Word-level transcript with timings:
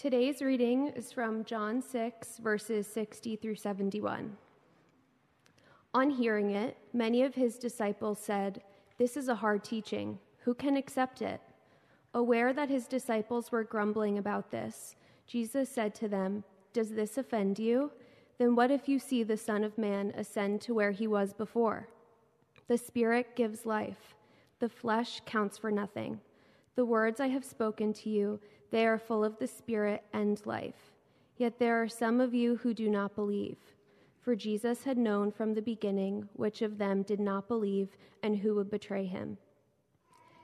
Today's 0.00 0.40
reading 0.40 0.88
is 0.96 1.12
from 1.12 1.44
John 1.44 1.82
6, 1.82 2.38
verses 2.38 2.86
60 2.86 3.36
through 3.36 3.56
71. 3.56 4.34
On 5.92 6.08
hearing 6.08 6.52
it, 6.52 6.78
many 6.94 7.22
of 7.22 7.34
his 7.34 7.58
disciples 7.58 8.18
said, 8.18 8.62
This 8.96 9.18
is 9.18 9.28
a 9.28 9.34
hard 9.34 9.62
teaching. 9.62 10.18
Who 10.38 10.54
can 10.54 10.78
accept 10.78 11.20
it? 11.20 11.42
Aware 12.14 12.54
that 12.54 12.70
his 12.70 12.86
disciples 12.86 13.52
were 13.52 13.62
grumbling 13.62 14.16
about 14.16 14.50
this, 14.50 14.96
Jesus 15.26 15.68
said 15.68 15.94
to 15.96 16.08
them, 16.08 16.44
Does 16.72 16.92
this 16.92 17.18
offend 17.18 17.58
you? 17.58 17.92
Then 18.38 18.56
what 18.56 18.70
if 18.70 18.88
you 18.88 18.98
see 18.98 19.22
the 19.22 19.36
Son 19.36 19.62
of 19.64 19.76
Man 19.76 20.14
ascend 20.16 20.62
to 20.62 20.72
where 20.72 20.92
he 20.92 21.06
was 21.06 21.34
before? 21.34 21.88
The 22.68 22.78
Spirit 22.78 23.36
gives 23.36 23.66
life, 23.66 24.14
the 24.60 24.68
flesh 24.70 25.20
counts 25.26 25.58
for 25.58 25.70
nothing. 25.70 26.20
The 26.74 26.86
words 26.86 27.20
I 27.20 27.26
have 27.26 27.44
spoken 27.44 27.92
to 27.92 28.08
you, 28.08 28.40
they 28.70 28.86
are 28.86 28.98
full 28.98 29.24
of 29.24 29.38
the 29.38 29.46
Spirit 29.46 30.04
and 30.12 30.44
life. 30.46 30.92
Yet 31.36 31.58
there 31.58 31.82
are 31.82 31.88
some 31.88 32.20
of 32.20 32.34
you 32.34 32.56
who 32.56 32.74
do 32.74 32.88
not 32.88 33.14
believe. 33.14 33.56
For 34.20 34.36
Jesus 34.36 34.84
had 34.84 34.98
known 34.98 35.32
from 35.32 35.54
the 35.54 35.62
beginning 35.62 36.28
which 36.34 36.62
of 36.62 36.78
them 36.78 37.02
did 37.02 37.20
not 37.20 37.48
believe 37.48 37.96
and 38.22 38.36
who 38.36 38.54
would 38.54 38.70
betray 38.70 39.06
him. 39.06 39.38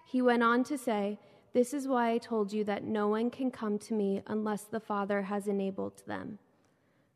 He 0.07 0.23
went 0.23 0.43
on 0.43 0.65
to 0.65 0.79
say, 0.79 1.19
This 1.53 1.75
is 1.75 1.87
why 1.87 2.13
I 2.13 2.19
told 2.19 2.53
you 2.53 2.65
that 2.65 2.85
no 2.85 3.09
one 3.09 3.31
can 3.31 3.51
come 3.51 3.79
to 3.81 3.95
me 3.95 4.23
unless 4.27 4.65
the 4.65 4.81
Father 4.81 5.23
has 5.23 5.49
enabled 5.49 6.03
them. 6.07 6.39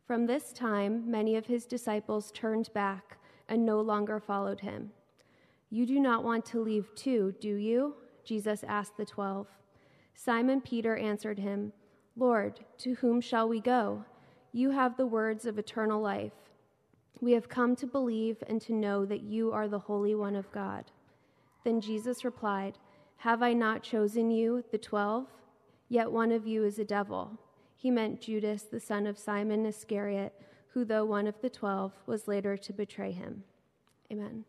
From 0.07 0.27
this 0.27 0.53
time, 0.53 1.11
many 1.11 1.37
of 1.37 1.47
his 1.47 1.65
disciples 1.65 2.33
turned 2.33 2.73
back 2.75 3.19
and 3.49 3.65
no 3.65 3.81
longer 3.81 4.21
followed 4.21 4.61
him. 4.61 4.91
You 5.71 5.87
do 5.87 6.01
not 6.01 6.25
want 6.25 6.45
to 6.47 6.61
leave 6.61 6.95
too, 6.95 7.35
do 7.41 7.55
you? 7.55 7.95
Jesus 8.25 8.65
asked 8.65 8.97
the 8.97 9.07
twelve. 9.07 9.47
Simon 10.23 10.61
Peter 10.61 10.99
answered 10.99 11.39
him, 11.39 11.73
Lord, 12.15 12.61
to 12.77 12.93
whom 12.97 13.23
shall 13.23 13.49
we 13.49 13.59
go? 13.59 14.05
You 14.53 14.71
have 14.71 14.99
the 14.99 15.07
words 15.07 15.47
of 15.47 15.59
eternal 15.59 15.99
life. 15.99 16.35
We 17.23 17.33
have 17.33 17.49
come 17.49 17.75
to 17.77 17.87
believe 17.87 18.37
and 18.47 18.61
to 18.63 18.75
know 18.75 19.07
that 19.07 19.23
you 19.23 19.51
are 19.51 19.67
the 19.67 19.79
Holy 19.79 20.15
One 20.15 20.37
of 20.37 20.53
God. 20.53 20.85
Then 21.65 21.81
Jesus 21.81 22.23
replied, 22.23 22.77
Have 23.17 23.43
I 23.43 23.55
not 23.55 23.83
chosen 23.83 24.31
you, 24.31 24.63
the 24.71 24.77
twelve? 24.77 25.27
Yet 25.89 26.13
one 26.13 26.33
of 26.33 26.47
you 26.47 26.65
is 26.65 26.79
a 26.79 26.85
devil. 26.85 27.39
He 27.75 27.91
meant 27.91 28.21
Judas, 28.21 28.65
the 28.65 28.79
son 28.79 29.07
of 29.07 29.19
Simon 29.19 29.65
Iscariot, 29.65 30.35
who, 30.75 30.85
though 30.85 31.07
one 31.07 31.29
of 31.29 31.41
the 31.41 31.49
twelve, 31.49 31.93
was 32.05 32.29
later 32.29 32.59
to 32.59 32.73
betray 32.75 33.13
him. 33.13 33.43
Amen. 34.13 34.45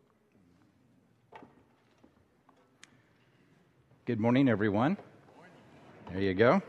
Good 4.04 4.20
morning, 4.20 4.50
everyone. 4.50 4.98
There 6.12 6.20
you 6.20 6.34
go. 6.34 6.60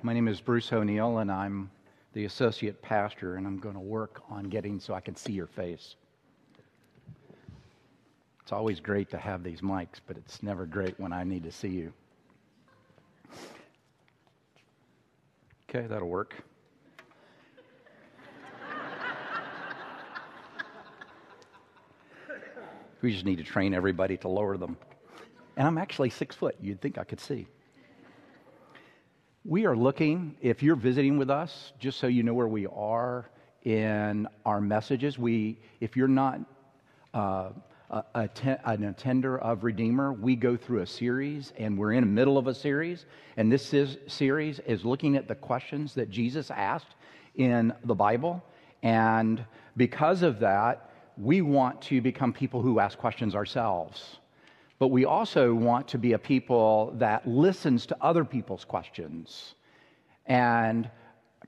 My 0.00 0.14
name 0.14 0.26
is 0.26 0.40
Bruce 0.40 0.72
O'Neill, 0.72 1.18
and 1.18 1.30
I'm 1.30 1.70
the 2.14 2.24
associate 2.24 2.80
pastor, 2.80 3.36
and 3.36 3.46
I'm 3.46 3.58
going 3.58 3.74
to 3.74 3.82
work 3.82 4.22
on 4.30 4.44
getting 4.44 4.80
so 4.80 4.94
I 4.94 5.00
can 5.00 5.14
see 5.14 5.34
your 5.34 5.46
face. 5.46 5.96
It's 8.40 8.50
always 8.50 8.80
great 8.80 9.10
to 9.10 9.18
have 9.18 9.42
these 9.42 9.60
mics, 9.60 10.00
but 10.06 10.16
it's 10.16 10.42
never 10.42 10.64
great 10.64 10.98
when 10.98 11.12
I 11.12 11.22
need 11.22 11.42
to 11.42 11.52
see 11.52 11.68
you. 11.68 11.92
Okay, 15.68 15.86
that'll 15.86 16.08
work. 16.08 16.42
we 23.02 23.12
just 23.12 23.26
need 23.26 23.36
to 23.36 23.44
train 23.44 23.74
everybody 23.74 24.16
to 24.16 24.28
lower 24.28 24.56
them. 24.56 24.78
And 25.58 25.66
I'm 25.66 25.76
actually 25.76 26.08
six 26.08 26.34
foot. 26.34 26.56
You'd 26.58 26.80
think 26.80 26.96
I 26.96 27.04
could 27.04 27.20
see. 27.20 27.46
We 29.44 29.66
are 29.66 29.76
looking, 29.76 30.36
if 30.40 30.62
you're 30.62 30.76
visiting 30.76 31.18
with 31.18 31.28
us, 31.28 31.72
just 31.80 31.98
so 31.98 32.06
you 32.06 32.22
know 32.22 32.32
where 32.32 32.46
we 32.46 32.68
are 32.68 33.28
in 33.64 34.28
our 34.46 34.60
messages, 34.60 35.18
we, 35.18 35.58
if 35.80 35.96
you're 35.96 36.06
not 36.06 36.38
uh, 37.12 37.48
a, 37.90 38.04
a 38.14 38.28
te- 38.28 38.54
an 38.64 38.84
attender 38.84 39.36
of 39.38 39.64
Redeemer, 39.64 40.12
we 40.12 40.36
go 40.36 40.56
through 40.56 40.82
a 40.82 40.86
series, 40.86 41.52
and 41.58 41.76
we're 41.76 41.92
in 41.92 42.02
the 42.02 42.10
middle 42.10 42.38
of 42.38 42.46
a 42.46 42.54
series. 42.54 43.06
And 43.36 43.50
this 43.50 43.74
is, 43.74 43.98
series 44.06 44.60
is 44.60 44.84
looking 44.84 45.16
at 45.16 45.26
the 45.26 45.34
questions 45.34 45.92
that 45.94 46.08
Jesus 46.08 46.48
asked 46.52 46.94
in 47.34 47.72
the 47.84 47.96
Bible. 47.96 48.44
And 48.84 49.44
because 49.76 50.22
of 50.22 50.38
that, 50.38 50.88
we 51.16 51.42
want 51.42 51.82
to 51.82 52.00
become 52.00 52.32
people 52.32 52.62
who 52.62 52.78
ask 52.78 52.96
questions 52.96 53.34
ourselves 53.34 54.18
but 54.78 54.88
we 54.88 55.04
also 55.04 55.54
want 55.54 55.88
to 55.88 55.98
be 55.98 56.12
a 56.12 56.18
people 56.18 56.92
that 56.98 57.26
listens 57.26 57.86
to 57.86 57.96
other 58.00 58.24
people's 58.24 58.64
questions 58.64 59.54
and 60.26 60.90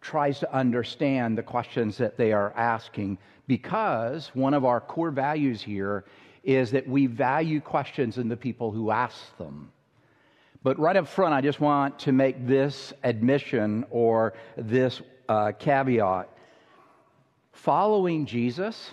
tries 0.00 0.38
to 0.38 0.54
understand 0.54 1.36
the 1.36 1.42
questions 1.42 1.96
that 1.96 2.16
they 2.16 2.32
are 2.32 2.52
asking 2.56 3.18
because 3.46 4.30
one 4.34 4.54
of 4.54 4.64
our 4.64 4.80
core 4.80 5.10
values 5.10 5.62
here 5.62 6.04
is 6.42 6.70
that 6.70 6.86
we 6.86 7.06
value 7.06 7.60
questions 7.60 8.18
in 8.18 8.28
the 8.28 8.36
people 8.36 8.70
who 8.70 8.90
ask 8.90 9.36
them. 9.38 9.70
But 10.62 10.78
right 10.78 10.96
up 10.96 11.08
front, 11.08 11.34
I 11.34 11.40
just 11.40 11.60
want 11.60 11.98
to 12.00 12.12
make 12.12 12.46
this 12.46 12.92
admission 13.02 13.84
or 13.90 14.34
this 14.56 15.00
uh, 15.28 15.52
caveat. 15.58 16.28
Following 17.52 18.26
Jesus 18.26 18.90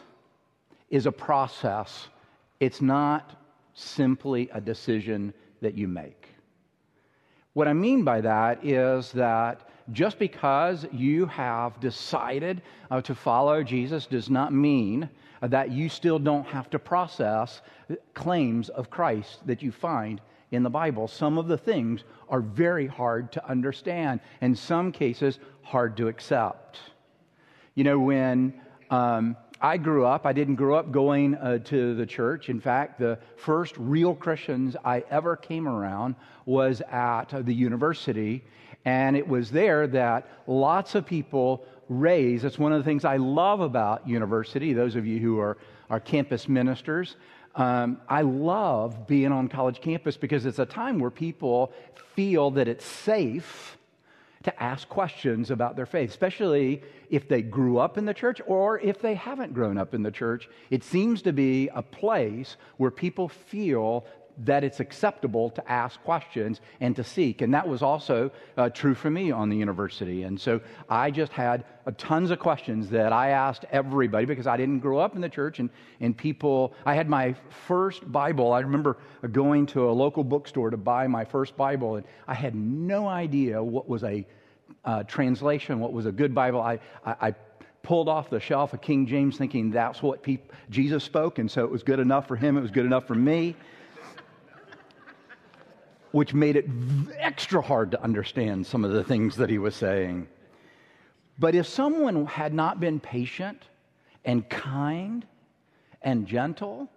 is 0.90 1.06
a 1.06 1.12
process, 1.12 2.08
it's 2.60 2.82
not 2.82 3.41
simply 3.74 4.50
a 4.54 4.62
decision 4.62 5.34
that 5.62 5.78
you 5.78 5.88
make. 5.88 6.28
What 7.54 7.68
I 7.68 7.74
mean 7.74 8.04
by 8.04 8.22
that 8.22 8.66
is 8.66 9.12
that 9.12 9.70
just 9.92 10.20
because 10.20 10.86
you 10.92 11.26
have 11.26 11.80
decided 11.80 12.62
uh, 12.90 13.02
to 13.02 13.16
follow 13.16 13.64
Jesus 13.64 14.06
does 14.06 14.30
not 14.30 14.54
mean 14.54 15.10
that 15.42 15.72
you 15.72 15.90
still 15.90 16.20
don't 16.20 16.46
have 16.46 16.70
to 16.70 16.80
process 16.80 17.62
claims 18.14 18.70
of 18.70 18.90
Christ 18.90 19.46
that 19.48 19.62
you 19.62 19.72
find 19.72 20.22
in 20.52 20.64
the 20.64 20.70
Bible. 20.70 21.08
Some 21.08 21.38
of 21.38 21.48
the 21.48 21.58
things 21.58 22.04
are 22.30 22.42
very 22.42 22.88
hard 22.88 23.32
to 23.34 23.50
understand, 23.50 24.20
in 24.42 24.56
some 24.56 24.92
cases, 24.92 25.40
hard 25.62 25.98
to 25.98 26.08
accept. 26.08 26.80
You 27.76 27.84
know, 27.84 28.00
when 28.00 28.54
um, 28.90 29.36
I 29.62 29.78
grew 29.78 30.06
up, 30.06 30.26
I 30.26 30.34
didn't 30.34 30.56
grow 30.56 30.76
up 30.76 30.92
going 30.92 31.36
uh, 31.36 31.60
to 31.66 31.94
the 31.94 32.06
church. 32.06 32.50
In 32.50 32.60
fact, 32.60 33.00
the 33.00 33.20
first 33.36 33.76
real 33.78 34.16
Christians 34.16 34.76
I 34.84 35.04
ever 35.12 35.36
came 35.36 35.68
around 35.68 36.16
was 36.46 36.82
at 36.82 37.30
the 37.46 37.54
university. 37.54 38.44
And 38.86 39.16
it 39.16 39.28
was 39.28 39.52
there 39.52 39.86
that 39.88 40.28
lots 40.48 40.96
of 40.96 41.06
people 41.06 41.64
raised. 41.90 42.44
That's 42.44 42.58
one 42.58 42.72
of 42.72 42.80
the 42.80 42.84
things 42.84 43.06
I 43.06 43.18
love 43.18 43.60
about 43.60 44.08
university, 44.08 44.74
those 44.74 44.96
of 44.96 45.06
you 45.06 45.20
who 45.20 45.40
are, 45.40 45.58
are 45.92 46.00
campus 46.00 46.50
ministers. 46.50 47.18
Um, 47.54 48.02
I 48.10 48.22
love 48.22 49.06
being 49.08 49.32
on 49.32 49.48
college 49.48 49.80
campus 49.82 50.18
because 50.18 50.46
it's 50.48 50.60
a 50.60 50.66
time 50.66 51.00
where 51.00 51.12
people 51.12 51.72
feel 52.16 52.50
that 52.52 52.68
it's 52.68 52.86
safe 52.86 53.78
to 54.44 54.64
ask 54.64 54.88
questions 54.90 55.52
about 55.52 55.76
their 55.76 55.86
faith, 55.86 56.10
especially 56.10 56.82
if 57.10 57.28
they 57.28 57.42
grew 57.42 57.78
up 57.78 57.98
in 57.98 58.06
the 58.06 58.14
church 58.14 58.42
or 58.48 58.80
if 58.80 59.02
they 59.02 59.14
haven't 59.14 59.54
grown 59.54 59.78
up 59.78 59.94
in 59.94 60.04
the 60.04 60.12
church. 60.12 60.50
It 60.70 60.84
seems 60.84 61.22
to 61.24 61.34
be 61.34 61.70
a 61.74 61.82
place 61.82 62.58
where 62.78 62.92
people 62.92 63.30
feel 63.30 64.06
that 64.40 64.64
it's 64.64 64.80
acceptable 64.80 65.50
to 65.52 65.72
ask 65.72 66.02
questions 66.04 66.62
and 66.80 66.96
to 66.96 67.04
seek. 67.04 67.42
And 67.42 67.54
that 67.54 67.68
was 67.68 67.82
also 67.82 68.32
uh, 68.58 68.70
true 68.70 68.96
for 68.96 69.10
me 69.10 69.32
on 69.32 69.50
the 69.50 69.58
university. 69.58 70.24
And 70.24 70.40
so 70.40 70.62
I 70.90 71.12
just 71.12 71.32
had 71.32 71.66
uh, 71.86 71.92
tons 71.98 72.32
of 72.32 72.40
questions 72.40 72.90
that 72.90 73.14
I 73.14 73.30
asked 73.30 73.66
everybody 73.72 74.26
because 74.26 74.48
I 74.48 74.58
didn't 74.58 74.80
grow 74.80 75.00
up 75.00 75.16
in 75.16 75.22
the 75.22 75.30
church. 75.30 75.60
And, 75.60 75.70
and 76.00 76.16
people, 76.16 76.74
I 76.86 76.96
had 76.96 77.10
my 77.10 77.36
first 77.68 78.12
Bible. 78.12 78.54
I 78.54 78.60
remember 78.60 78.98
going 79.32 79.66
to 79.68 79.90
a 79.90 79.92
local 79.92 80.24
bookstore 80.24 80.70
to 80.70 80.78
buy 80.78 81.08
my 81.08 81.26
first 81.26 81.56
Bible, 81.56 81.96
and 81.96 82.06
I 82.28 82.34
had 82.34 82.56
no 82.56 83.08
idea 83.08 83.64
what 83.64 83.88
was 83.88 84.04
a 84.04 84.26
uh, 84.86 85.04
translation, 85.04 85.80
what 85.80 85.94
was 85.94 86.06
a 86.06 86.12
good 86.12 86.34
Bible. 86.34 86.62
I, 86.62 86.80
I, 87.06 87.16
I 87.22 87.36
pulled 87.84 88.10
off 88.10 88.30
the 88.30 88.40
shelf 88.40 88.74
a 88.74 88.78
King 88.78 89.06
James 89.06 89.38
thinking 89.38 89.72
that's 89.72 90.02
what 90.02 90.26
Jesus 90.70 91.04
spoke, 91.04 91.40
and 91.40 91.50
so 91.50 91.64
it 91.64 91.72
was 91.72 91.84
good 91.84 92.00
enough 92.00 92.28
for 92.28 92.36
him, 92.36 92.58
it 92.58 92.62
was 92.62 92.72
good 92.72 92.86
enough 92.86 93.08
for 93.08 93.16
me 93.16 93.56
which 96.12 96.34
made 96.34 96.56
it 96.56 96.68
extra 97.18 97.62
hard 97.62 97.92
to 97.92 98.04
understand 98.04 98.66
some 98.66 98.84
of 98.84 98.92
the 98.92 99.04
things 99.04 99.36
that 99.38 99.50
he 99.50 99.58
was 99.58 99.76
saying. 99.76 100.28
But 101.40 101.56
if 101.56 101.68
someone 101.68 102.26
had 102.26 102.54
not 102.54 102.80
been 102.80 103.00
patient 103.00 103.64
and 104.26 104.48
kind 104.50 105.26
and 106.02 106.28
gentle 106.28 106.90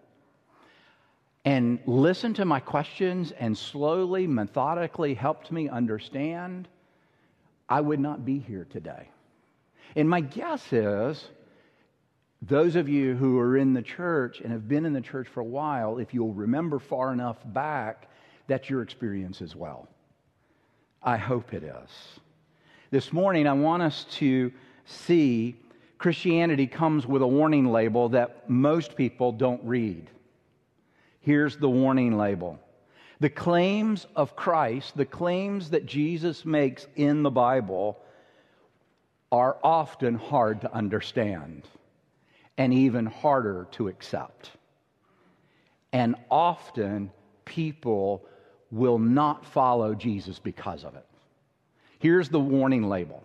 and 1.44 1.78
listened 1.87 2.37
to 2.37 2.44
my 2.44 2.61
questions 2.61 3.32
and 3.32 3.56
slowly, 3.56 4.26
methodically 4.26 5.14
helped 5.14 5.52
me 5.52 5.69
understand, 5.69 6.69
I 7.69 7.81
would 7.81 8.00
not 8.00 8.25
be 8.25 8.38
here 8.38 8.67
today. 8.70 9.08
And 9.96 10.08
my 10.08 10.20
guess 10.20 10.72
is 10.72 11.28
those 12.43 12.76
of 12.76 12.88
you 12.88 13.14
who 13.14 13.38
are 13.38 13.56
in 13.56 13.72
the 13.72 13.82
church 13.82 14.40
and 14.40 14.52
have 14.52 14.69
been 14.69 14.84
in 14.84 14.93
the 14.93 15.00
church 15.00 15.28
for 15.28 15.40
a 15.40 15.44
while, 15.44 15.99
if 15.99 16.12
you'll 16.12 16.34
remember 16.34 16.78
far 16.78 17.12
enough 17.12 17.38
back, 17.44 18.08
that's 18.46 18.69
your 18.69 18.82
experience 18.82 19.41
as 19.43 19.56
well. 19.56 19.88
I 21.02 21.17
hope 21.17 21.52
it 21.52 21.62
is. 21.62 22.20
This 22.91 23.12
morning, 23.12 23.46
I 23.46 23.52
want 23.52 23.82
us 23.82 24.05
to 24.19 24.52
see 24.85 25.56
Christianity 25.99 26.67
comes 26.67 27.06
with 27.06 27.23
a 27.23 27.26
warning 27.26 27.73
label 27.73 28.11
that 28.11 28.49
most 28.49 28.96
people 28.96 29.32
don't 29.32 29.62
read. 29.64 30.11
Here's 31.20 31.56
the 31.56 31.69
warning 31.69 32.19
label 32.19 32.61
the 33.20 33.31
claims 33.31 34.06
of 34.17 34.37
Christ, 34.37 34.96
the 34.96 35.06
claims 35.06 35.70
that 35.70 35.87
Jesus 35.87 36.44
makes 36.44 36.87
in 36.96 37.23
the 37.23 37.31
Bible, 37.31 37.99
are 39.32 39.56
often 39.62 40.14
hard 40.17 40.61
to 40.61 40.75
understand 40.75 41.62
and 42.58 42.73
even 42.73 43.06
harder 43.06 43.67
to 43.73 43.88
accept. 43.88 44.50
And 45.93 46.17
often 46.31 47.11
people 47.44 48.26
will 48.75 48.99
not 48.99 49.47
follow 49.47 49.94
Jesus 49.94 50.38
because 50.38 50.85
of 50.85 50.97
it. 50.97 51.06
Here's 52.00 52.29
the 52.29 52.41
warning 52.41 52.88
label 52.88 53.23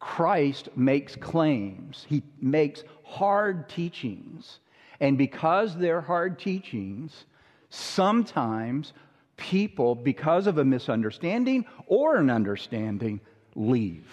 Christ 0.00 0.70
makes 0.74 1.14
claims, 1.14 2.06
he 2.08 2.22
makes 2.40 2.82
hard 3.04 3.68
teachings. 3.68 4.58
And 4.98 5.18
because 5.18 5.76
they're 5.76 6.00
hard 6.00 6.38
teachings, 6.38 7.24
sometimes 7.70 8.92
people, 9.36 9.96
because 9.96 10.46
of 10.46 10.58
a 10.58 10.64
misunderstanding 10.64 11.64
or 11.86 12.16
an 12.16 12.30
understanding, 12.30 13.20
leave. 13.56 14.06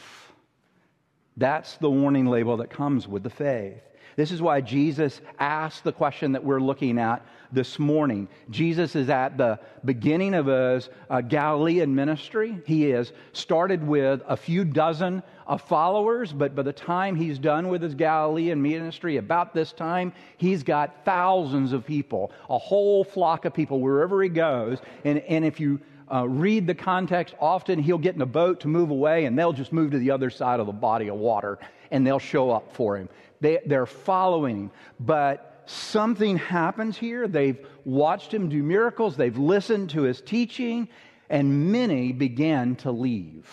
That's 1.38 1.78
the 1.78 1.92
warning 1.92 2.26
label 2.26 2.58
that 2.58 2.72
comes 2.72 3.08
with 3.08 3.22
the 3.22 3.30
faith. 3.30 3.82
This 4.16 4.32
is 4.32 4.42
why 4.42 4.62
Jesus 4.62 5.22
asked 5.38 5.84
the 5.84 5.94
question 5.94 6.32
that 6.34 6.44
we're 6.44 6.60
looking 6.60 6.98
at 6.98 7.24
this 7.52 7.80
morning. 7.80 8.28
Jesus 8.50 8.96
is 8.96 9.10
at 9.10 9.38
the 9.38 9.60
beginning 9.84 10.34
of 10.34 10.46
his 10.46 10.90
uh, 11.10 11.22
Galilean 11.22 11.94
ministry. 11.94 12.60
He 12.66 12.90
has 12.92 13.12
started 13.34 13.86
with 13.86 14.22
a 14.28 14.38
few 14.38 14.64
dozen 14.64 15.24
of 15.48 15.62
followers, 15.62 16.32
but 16.32 16.56
by 16.56 16.62
the 16.62 16.74
time 16.74 17.16
he's 17.16 17.40
done 17.40 17.70
with 17.70 17.82
his 17.82 17.96
Galilean 17.96 18.62
ministry, 18.62 19.18
about 19.18 19.54
this 19.54 19.72
time, 19.72 20.14
he's 20.38 20.62
got 20.64 21.04
thousands 21.06 21.74
of 21.74 21.86
people, 21.86 22.32
a 22.50 22.58
whole 22.58 23.04
flock 23.04 23.46
of 23.46 23.54
people 23.54 23.80
wherever 23.80 24.22
he 24.22 24.30
goes. 24.30 24.78
And, 25.04 25.20
and 25.20 25.44
if 25.44 25.60
you 25.60 25.80
uh, 26.14 26.28
read 26.28 26.68
the 26.68 26.76
context, 26.76 27.34
often 27.40 27.80
he'll 27.80 27.98
get 27.98 28.16
in 28.16 28.22
a 28.22 28.28
boat 28.28 28.60
to 28.62 28.68
move 28.68 28.92
away, 28.92 29.26
and 29.26 29.38
they'll 29.38 29.54
just 29.54 29.74
move 29.74 29.92
to 29.92 30.00
the 30.00 30.12
other 30.12 30.30
side 30.30 30.60
of 30.60 30.68
the 30.68 30.72
body 30.72 31.08
of 31.08 31.16
water, 31.16 31.58
and 31.92 32.06
they'll 32.06 32.20
show 32.20 32.52
up 32.52 32.74
for 32.76 32.98
him. 32.98 33.10
They, 33.42 33.60
they're 33.66 33.86
following, 33.86 34.70
but 35.00 35.49
something 35.70 36.38
happens 36.38 36.98
here. 36.98 37.28
They've 37.28 37.60
watched 37.86 38.34
him 38.34 38.50
do 38.50 38.64
miracles, 38.64 39.16
they've 39.16 39.38
listened 39.38 39.92
to 39.92 40.04
his 40.04 40.22
teaching, 40.22 40.90
and 41.30 41.72
many 41.72 42.12
began 42.12 42.76
to 42.78 42.92
leave. 42.92 43.48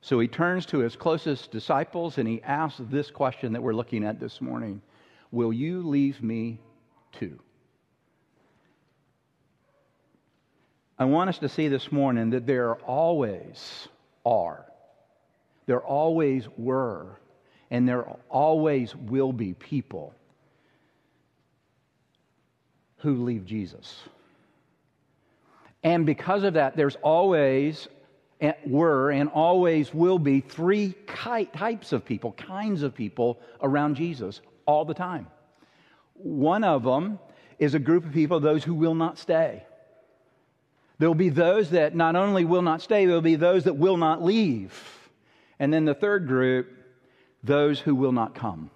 So 0.00 0.18
he 0.18 0.26
turns 0.26 0.66
to 0.66 0.78
his 0.78 0.96
closest 0.96 1.52
disciples 1.52 2.18
and 2.18 2.26
he 2.26 2.42
asks 2.42 2.80
this 2.90 3.10
question 3.10 3.52
that 3.52 3.62
we're 3.62 3.74
looking 3.74 4.04
at 4.04 4.18
this 4.18 4.40
morning 4.40 4.82
Will 5.30 5.52
you 5.52 5.82
leave 5.82 6.22
me 6.22 6.60
too? 7.12 7.38
I 10.98 11.04
want 11.04 11.30
us 11.30 11.38
to 11.38 11.48
see 11.48 11.68
this 11.68 11.90
morning 11.90 12.30
that 12.30 12.46
there 12.46 12.74
always 12.74 13.88
are, 14.26 14.66
there 15.66 15.80
always 15.80 16.48
were 16.56 17.20
and 17.70 17.88
there 17.88 18.04
always 18.28 18.94
will 18.94 19.32
be 19.32 19.54
people 19.54 20.14
who 23.02 23.24
leave 23.24 23.44
Jesus. 23.44 24.00
And 25.82 26.06
because 26.06 26.44
of 26.44 26.54
that, 26.54 26.76
there's 26.76 26.96
always 27.02 27.88
eh, 28.40 28.52
were 28.64 29.10
and 29.10 29.28
always 29.28 29.92
will 29.92 30.18
be 30.18 30.40
three 30.40 30.94
types 31.06 31.92
of 31.92 32.04
people, 32.04 32.32
kinds 32.32 32.82
of 32.82 32.94
people 32.94 33.40
around 33.60 33.96
Jesus 33.96 34.40
all 34.66 34.84
the 34.84 34.94
time. 34.94 35.26
One 36.14 36.62
of 36.62 36.84
them 36.84 37.18
is 37.58 37.74
a 37.74 37.78
group 37.78 38.04
of 38.04 38.12
people, 38.12 38.38
those 38.40 38.62
who 38.62 38.74
will 38.74 38.94
not 38.94 39.18
stay. 39.18 39.64
There 40.98 41.08
will 41.08 41.14
be 41.14 41.30
those 41.30 41.70
that 41.70 41.96
not 41.96 42.14
only 42.14 42.44
will 42.44 42.62
not 42.62 42.80
stay, 42.80 43.06
there 43.06 43.14
will 43.14 43.22
be 43.22 43.34
those 43.34 43.64
that 43.64 43.74
will 43.74 43.96
not 43.96 44.22
leave. 44.22 44.72
And 45.58 45.72
then 45.72 45.84
the 45.84 45.94
third 45.94 46.28
group 46.28 46.78
those 47.42 47.80
who 47.80 47.94
will 47.94 48.12
not 48.12 48.34
come. 48.34 48.70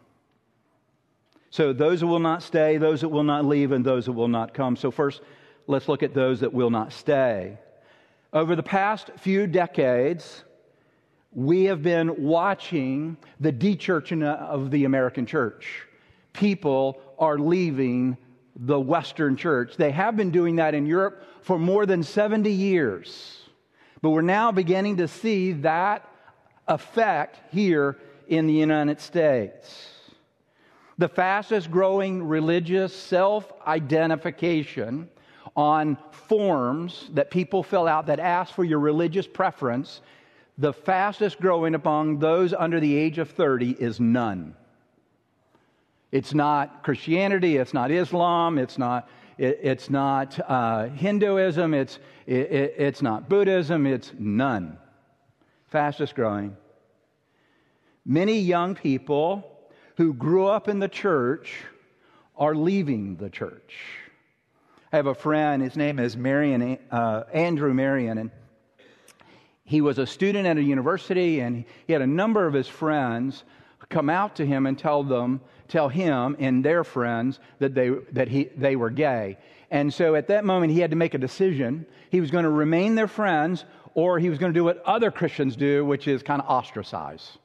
So, 1.57 1.73
those 1.73 2.03
who 2.03 2.07
will 2.07 2.19
not 2.19 2.43
stay, 2.43 2.77
those 2.77 3.01
that 3.01 3.09
will 3.09 3.25
not 3.25 3.47
leave, 3.47 3.73
and 3.73 3.83
those 3.83 4.05
that 4.05 4.13
will 4.13 4.29
not 4.29 4.53
come. 4.53 4.77
So, 4.77 4.91
first, 4.91 5.23
let's 5.67 5.89
look 5.89 6.03
at 6.03 6.13
those 6.13 6.41
that 6.41 6.53
will 6.53 6.69
not 6.69 6.93
stay. 6.93 7.57
Over 8.31 8.55
the 8.55 8.63
past 8.63 9.11
few 9.21 9.47
decades, 9.47 10.45
we 11.33 11.65
have 11.65 11.83
been 11.83 12.23
watching 12.23 13.17
the 13.41 13.53
de-churching 13.53 14.23
of 14.23 14.71
the 14.71 14.85
American 14.85 15.25
church. 15.25 15.87
People 16.35 17.01
are 17.19 17.39
leaving 17.39 18.19
the 18.55 18.79
Western 18.79 19.35
church. 19.35 19.79
They 19.79 19.93
have 19.93 20.15
been 20.15 20.31
doing 20.31 20.57
that 20.57 20.75
in 20.75 20.85
Europe 20.85 21.25
for 21.41 21.59
more 21.59 21.87
than 21.87 22.03
70 22.03 22.53
years. 22.53 23.49
But 24.03 24.11
we're 24.11 24.21
now 24.21 24.53
beginning 24.53 24.99
to 24.99 25.09
see 25.09 25.53
that 25.53 26.07
effect 26.69 27.41
here 27.51 27.97
in 28.29 28.47
the 28.47 28.53
United 28.53 29.01
States. 29.01 29.95
The 30.99 31.09
fastest 31.09 31.71
growing 31.71 32.23
religious 32.23 32.95
self 32.95 33.53
identification 33.67 35.09
on 35.55 35.97
forms 36.11 37.11
that 37.15 37.31
people 37.31 37.63
fill 37.63 37.87
out 37.87 38.07
that 38.07 38.21
ask 38.21 38.55
for 38.55 38.65
your 38.65 38.79
religious 38.79 39.27
preference, 39.27 40.01
the 40.59 40.73
fastest 40.73 41.41
growing 41.41 41.75
among 41.75 42.19
those 42.19 42.53
under 42.55 42.81
the 42.81 42.97
age 42.97 43.19
of 43.19 43.31
30 43.31 43.73
is 43.73 44.01
none. 44.01 44.55
It's 46.13 46.33
not 46.33 46.83
Christianity, 46.83 47.57
it's 47.57 47.75
not 47.75 47.91
Islam, 47.91 48.59
it's 48.59 48.79
not, 48.79 49.09
it, 49.37 49.59
it's 49.63 49.91
not 49.91 50.39
uh, 50.49 50.89
Hinduism, 50.89 51.75
it's, 51.75 51.99
it, 52.27 52.75
it's 52.79 53.03
not 53.03 53.29
Buddhism, 53.29 53.87
it's 53.87 54.13
none. 54.19 54.79
Fastest 55.69 56.15
growing. 56.15 56.57
Many 58.05 58.39
young 58.39 58.75
people 58.75 59.56
who 59.97 60.13
grew 60.13 60.47
up 60.47 60.69
in 60.69 60.79
the 60.79 60.89
church 60.89 61.55
are 62.37 62.55
leaving 62.55 63.17
the 63.17 63.31
church. 63.31 63.75
I 64.93 64.97
have 64.97 65.07
a 65.07 65.15
friend, 65.15 65.63
his 65.63 65.77
name 65.77 65.99
is 65.99 66.17
Marin, 66.17 66.79
uh, 66.91 67.25
Andrew 67.33 67.75
Marin, 67.75 68.19
and 68.19 68.31
he 69.65 69.81
was 69.81 69.99
a 69.99 70.07
student 70.07 70.47
at 70.47 70.59
a 70.59 70.63
university, 70.63 71.41
and 71.41 71.65
he 71.87 71.93
had 71.93 72.03
a 72.03 72.07
number 72.07 72.47
of 72.47 72.55
his 72.55 72.69
friends 72.69 73.45
come 73.89 74.11
out 74.11 74.37
to 74.37 74.47
him 74.47 74.67
and 74.67 74.79
tell 74.79 75.03
them, 75.03 75.41
tell 75.69 75.89
him 75.89 76.37
and 76.39 76.65
their 76.65 76.85
friends 76.85 77.41
that 77.59 77.75
they, 77.75 77.91
that 78.13 78.29
he, 78.29 78.45
they 78.57 78.77
were 78.77 78.91
gay. 78.91 79.39
And 79.71 79.93
so 79.93 80.15
at 80.15 80.29
that 80.29 80.45
moment, 80.45 80.73
he 80.73 80.81
had 80.81 80.91
to 80.91 80.97
make 80.97 81.15
a 81.15 81.19
decision. 81.19 81.87
He 82.11 82.21
was 82.21 82.31
going 82.31 82.45
to 82.45 82.51
remain 82.51 82.95
their 82.95 83.09
friends, 83.09 83.65
or 83.95 84.19
he 84.19 84.29
was 84.29 84.39
going 84.39 84.53
to 84.53 84.59
do 84.59 84.65
what 84.65 84.83
other 84.85 85.11
Christians 85.11 85.57
do, 85.57 85.85
which 85.85 86.07
is 86.07 86.23
kind 86.23 86.41
of 86.41 86.49
ostracize. 86.49 87.39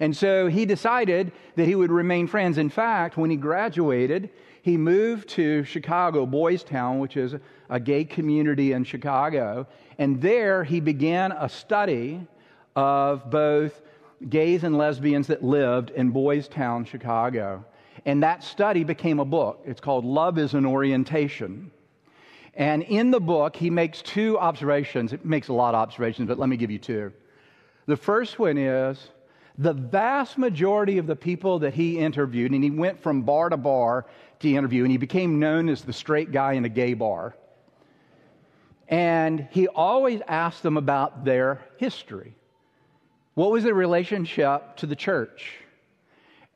And 0.00 0.16
so 0.16 0.46
he 0.46 0.64
decided 0.64 1.32
that 1.56 1.66
he 1.66 1.74
would 1.74 1.90
remain 1.90 2.26
friends. 2.26 2.58
In 2.58 2.70
fact, 2.70 3.16
when 3.16 3.30
he 3.30 3.36
graduated, 3.36 4.30
he 4.62 4.76
moved 4.76 5.28
to 5.30 5.64
Chicago, 5.64 6.26
Boys 6.26 6.62
Town, 6.62 6.98
which 6.98 7.16
is 7.16 7.34
a 7.68 7.80
gay 7.80 8.04
community 8.04 8.72
in 8.72 8.84
Chicago. 8.84 9.66
And 9.98 10.20
there 10.20 10.62
he 10.62 10.80
began 10.80 11.32
a 11.32 11.48
study 11.48 12.26
of 12.76 13.30
both 13.30 13.80
gays 14.28 14.64
and 14.64 14.76
lesbians 14.76 15.26
that 15.28 15.42
lived 15.42 15.90
in 15.90 16.10
Boys 16.10 16.48
Town, 16.48 16.84
Chicago. 16.84 17.64
And 18.04 18.22
that 18.22 18.44
study 18.44 18.84
became 18.84 19.18
a 19.18 19.24
book. 19.24 19.62
It's 19.64 19.80
called 19.80 20.04
Love 20.04 20.38
is 20.38 20.54
an 20.54 20.64
Orientation. 20.64 21.70
And 22.54 22.82
in 22.82 23.10
the 23.10 23.20
book, 23.20 23.54
he 23.54 23.70
makes 23.70 24.02
two 24.02 24.38
observations. 24.38 25.12
It 25.12 25.24
makes 25.24 25.48
a 25.48 25.52
lot 25.52 25.74
of 25.74 25.80
observations, 25.80 26.28
but 26.28 26.38
let 26.38 26.48
me 26.48 26.56
give 26.56 26.70
you 26.70 26.78
two. 26.78 27.12
The 27.86 27.96
first 27.96 28.38
one 28.38 28.58
is 28.58 29.10
the 29.58 29.72
vast 29.72 30.38
majority 30.38 30.98
of 30.98 31.08
the 31.08 31.16
people 31.16 31.58
that 31.58 31.74
he 31.74 31.98
interviewed, 31.98 32.52
and 32.52 32.62
he 32.62 32.70
went 32.70 33.02
from 33.02 33.22
bar 33.22 33.48
to 33.48 33.56
bar 33.56 34.06
to 34.38 34.48
interview, 34.48 34.84
and 34.84 34.92
he 34.92 34.98
became 34.98 35.40
known 35.40 35.68
as 35.68 35.82
the 35.82 35.92
straight 35.92 36.30
guy 36.30 36.52
in 36.52 36.64
a 36.64 36.68
gay 36.68 36.94
bar. 36.94 37.34
And 38.88 39.48
he 39.50 39.66
always 39.66 40.22
asked 40.28 40.62
them 40.62 40.76
about 40.76 41.24
their 41.24 41.60
history. 41.76 42.36
What 43.34 43.50
was 43.50 43.64
their 43.64 43.74
relationship 43.74 44.76
to 44.76 44.86
the 44.86 44.96
church? 44.96 45.56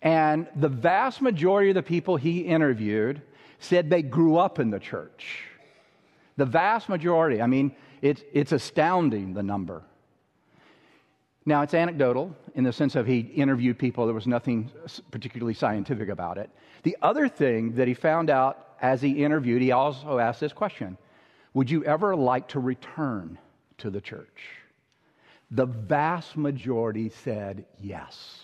And 0.00 0.46
the 0.56 0.68
vast 0.68 1.20
majority 1.20 1.70
of 1.70 1.74
the 1.74 1.82
people 1.82 2.16
he 2.16 2.40
interviewed 2.40 3.20
said 3.58 3.90
they 3.90 4.02
grew 4.02 4.36
up 4.36 4.58
in 4.58 4.70
the 4.70 4.80
church. 4.80 5.44
The 6.36 6.46
vast 6.46 6.88
majority. 6.88 7.42
I 7.42 7.46
mean, 7.46 7.74
it's, 8.00 8.22
it's 8.32 8.52
astounding, 8.52 9.34
the 9.34 9.42
number. 9.42 9.82
Now, 11.44 11.62
it's 11.62 11.74
anecdotal 11.74 12.36
in 12.54 12.64
the 12.64 12.72
sense 12.72 12.94
of 12.94 13.06
he 13.06 13.20
interviewed 13.20 13.78
people, 13.78 14.06
there 14.06 14.14
was 14.14 14.26
nothing 14.26 14.70
particularly 15.10 15.54
scientific 15.54 16.08
about 16.08 16.38
it. 16.38 16.50
The 16.84 16.96
other 17.02 17.28
thing 17.28 17.74
that 17.74 17.88
he 17.88 17.94
found 17.94 18.30
out 18.30 18.76
as 18.80 19.00
he 19.00 19.24
interviewed, 19.24 19.62
he 19.62 19.72
also 19.72 20.18
asked 20.18 20.40
this 20.40 20.52
question 20.52 20.96
Would 21.54 21.70
you 21.70 21.84
ever 21.84 22.14
like 22.14 22.48
to 22.48 22.60
return 22.60 23.38
to 23.78 23.90
the 23.90 24.00
church? 24.00 24.50
The 25.50 25.66
vast 25.66 26.36
majority 26.36 27.08
said 27.08 27.66
yes. 27.80 28.40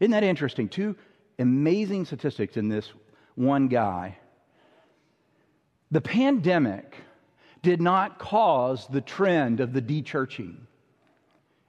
Isn't 0.00 0.12
that 0.12 0.24
interesting? 0.24 0.68
Two 0.68 0.96
amazing 1.38 2.06
statistics 2.06 2.56
in 2.56 2.68
this 2.68 2.92
one 3.34 3.68
guy. 3.68 4.18
The 5.90 6.00
pandemic 6.00 6.96
did 7.62 7.80
not 7.80 8.18
cause 8.18 8.86
the 8.88 9.00
trend 9.00 9.60
of 9.60 9.72
the 9.72 9.80
dechurching. 9.80 10.56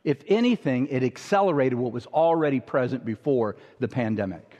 If 0.06 0.20
anything, 0.28 0.88
it 0.88 1.04
accelerated 1.04 1.78
what 1.80 1.92
was 1.92 2.06
already 2.06 2.60
present 2.60 3.04
before 3.04 3.58
the 3.80 3.88
pandemic. 3.88 4.60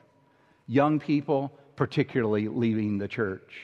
Young 0.68 1.00
people, 1.00 1.54
particularly, 1.76 2.48
leaving 2.48 2.98
the 2.98 3.08
church. 3.08 3.62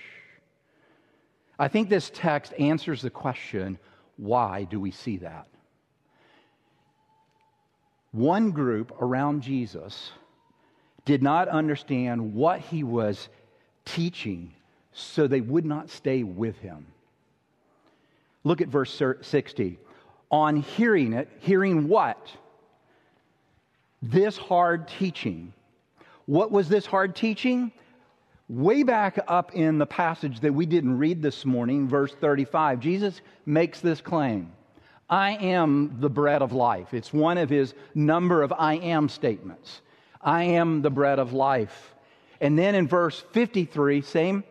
I 1.57 1.67
think 1.67 1.89
this 1.89 2.11
text 2.13 2.53
answers 2.57 3.01
the 3.01 3.09
question 3.09 3.79
why 4.17 4.65
do 4.65 4.79
we 4.79 4.91
see 4.91 5.17
that? 5.17 5.47
One 8.11 8.51
group 8.51 9.01
around 9.01 9.41
Jesus 9.41 10.11
did 11.05 11.23
not 11.23 11.47
understand 11.47 12.35
what 12.35 12.59
he 12.59 12.83
was 12.83 13.29
teaching, 13.85 14.53
so 14.91 15.25
they 15.25 15.41
would 15.41 15.65
not 15.65 15.89
stay 15.89 16.21
with 16.21 16.59
him. 16.59 16.85
Look 18.43 18.61
at 18.61 18.67
verse 18.67 19.01
60. 19.21 19.79
On 20.31 20.57
hearing 20.57 21.13
it, 21.13 21.29
hearing 21.39 21.87
what? 21.87 22.31
This 24.01 24.37
hard 24.37 24.87
teaching. 24.87 25.53
What 26.25 26.51
was 26.51 26.69
this 26.69 26.85
hard 26.85 27.15
teaching? 27.15 27.71
Way 28.47 28.83
back 28.83 29.19
up 29.27 29.53
in 29.53 29.77
the 29.77 29.85
passage 29.85 30.39
that 30.41 30.53
we 30.53 30.65
didn't 30.65 30.97
read 30.97 31.21
this 31.21 31.45
morning, 31.45 31.87
verse 31.87 32.13
35, 32.13 32.79
Jesus 32.79 33.21
makes 33.45 33.79
this 33.79 34.01
claim 34.01 34.51
I 35.09 35.31
am 35.31 35.97
the 35.99 36.09
bread 36.09 36.41
of 36.41 36.53
life. 36.53 36.93
It's 36.93 37.11
one 37.11 37.37
of 37.37 37.49
his 37.49 37.73
number 37.93 38.41
of 38.41 38.53
I 38.57 38.75
am 38.75 39.09
statements. 39.09 39.81
I 40.21 40.43
am 40.43 40.81
the 40.81 40.89
bread 40.89 41.19
of 41.19 41.33
life. 41.33 41.93
And 42.39 42.57
then 42.57 42.75
in 42.75 42.87
verse 42.87 43.23
53, 43.31 44.01
same 44.01 44.43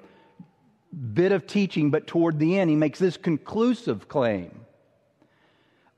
bit 1.15 1.33
of 1.33 1.47
teaching, 1.47 1.91
but 1.91 2.07
toward 2.07 2.39
the 2.39 2.59
end, 2.59 2.69
he 2.69 2.77
makes 2.77 2.99
this 2.99 3.17
conclusive 3.17 4.09
claim 4.09 4.61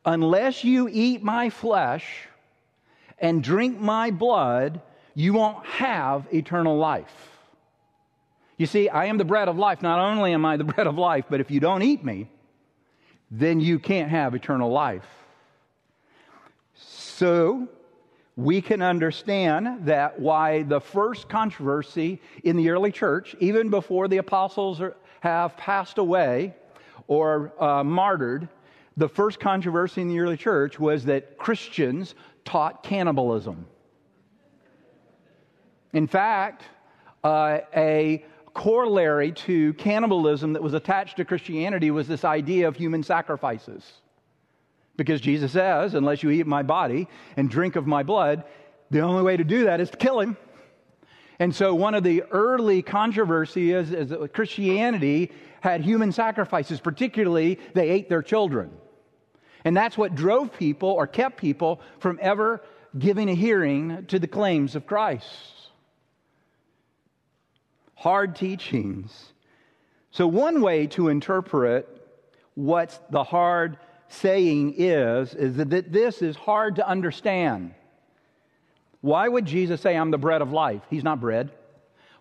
Unless 0.05 0.65
you 0.65 0.89
eat 0.91 1.23
my 1.23 1.51
flesh 1.51 2.29
and 3.19 3.43
drink 3.43 3.79
my 3.79 4.11
blood, 4.11 4.81
you 5.15 5.33
won't 5.33 5.65
have 5.67 6.27
eternal 6.33 6.77
life. 6.77 7.29
You 8.57 8.67
see, 8.67 8.89
I 8.89 9.07
am 9.07 9.19
the 9.19 9.25
bread 9.25 9.49
of 9.49 9.57
life. 9.57 9.83
Not 9.83 9.99
only 9.99 10.33
am 10.33 10.45
I 10.45 10.57
the 10.57 10.65
bread 10.73 10.87
of 10.87 10.99
life, 10.99 11.27
but 11.29 11.41
if 11.41 11.51
you 11.51 11.61
don't 11.61 11.83
eat 11.83 12.05
me, 12.05 12.29
then 13.31 13.61
you 13.61 13.79
can't 13.79 14.11
have 14.11 14.35
eternal 14.35 14.71
life. 14.71 15.07
So, 16.75 17.69
we 18.37 18.63
can 18.63 18.83
understand 18.83 19.87
that 19.87 20.19
why 20.19 20.63
the 20.63 20.81
first 20.81 21.29
controversy 21.29 22.21
in 22.45 22.57
the 22.57 22.71
early 22.71 22.91
church, 22.91 23.37
even 23.41 23.69
before 23.69 24.09
the 24.09 24.17
apostles 24.17 24.81
are, 24.81 24.97
have 25.21 25.57
passed 25.57 25.99
away 25.99 26.55
or 27.07 27.53
uh, 27.63 27.85
martyred, 27.85 28.49
the 28.97 29.09
first 29.09 29.41
controversy 29.41 30.01
in 30.03 30.09
the 30.09 30.21
early 30.21 30.37
church 30.37 30.79
was 30.79 31.05
that 31.07 31.39
Christians 31.39 32.15
taught 32.45 32.83
cannibalism. 32.83 33.67
In 35.93 36.07
fact, 36.07 36.65
uh, 37.25 37.59
a 37.75 38.25
corollary 38.55 39.33
to 39.33 39.73
cannibalism 39.75 40.53
that 40.53 40.63
was 40.63 40.75
attached 40.75 41.17
to 41.17 41.25
Christianity 41.25 41.91
was 41.91 42.07
this 42.09 42.25
idea 42.25 42.69
of 42.69 42.77
human 42.77 43.03
sacrifices. 43.03 44.01
Because 44.97 45.21
Jesus 45.21 45.53
says, 45.53 45.95
unless 45.95 46.23
you 46.23 46.31
eat 46.31 46.47
my 46.47 46.63
body 46.63 47.09
and 47.37 47.49
drink 47.49 47.77
of 47.77 47.87
my 47.87 48.03
blood, 48.03 48.45
the 48.91 49.01
only 49.01 49.23
way 49.23 49.37
to 49.37 49.45
do 49.45 49.65
that 49.65 49.81
is 49.81 49.91
to 49.91 49.97
kill 49.97 50.21
him. 50.21 50.37
And 51.39 51.55
so, 51.55 51.75
one 51.75 51.95
of 51.95 52.05
the 52.05 52.23
early 52.31 52.83
controversies 52.83 53.91
is, 53.91 53.93
is 53.93 54.09
that 54.11 54.35
Christianity 54.35 55.33
had 55.61 55.81
human 55.81 56.13
sacrifices, 56.13 56.79
particularly, 56.79 57.59
they 57.75 57.89
ate 57.89 58.09
their 58.09 58.23
children. 58.23 58.71
And 59.64 59.76
that's 59.76 59.97
what 59.97 60.14
drove 60.14 60.57
people 60.57 60.90
or 60.90 61.07
kept 61.07 61.37
people 61.37 61.81
from 61.99 62.19
ever 62.21 62.62
giving 62.99 63.28
a 63.28 63.35
hearing 63.35 64.07
to 64.07 64.19
the 64.19 64.26
claims 64.26 64.75
of 64.75 64.87
Christ. 64.87 65.26
Hard 67.95 68.37
teachings. 68.37 69.33
So, 70.11 70.26
one 70.26 70.61
way 70.61 70.87
to 70.88 71.09
interpret 71.09 71.88
what 72.54 73.07
the 73.11 73.25
hard 73.25 73.78
saying 74.09 74.75
is, 74.76 75.35
is 75.35 75.57
that 75.57 75.92
this 75.92 76.21
is 76.21 76.37
hard 76.37 76.76
to 76.76 76.87
understand. 76.87 77.75
Why 79.00 79.26
would 79.26 79.47
Jesus 79.47 79.81
say, 79.81 79.97
I'm 79.97 80.11
the 80.11 80.19
bread 80.19 80.42
of 80.42 80.52
life? 80.52 80.83
He's 80.90 81.02
not 81.02 81.21
bread. 81.21 81.50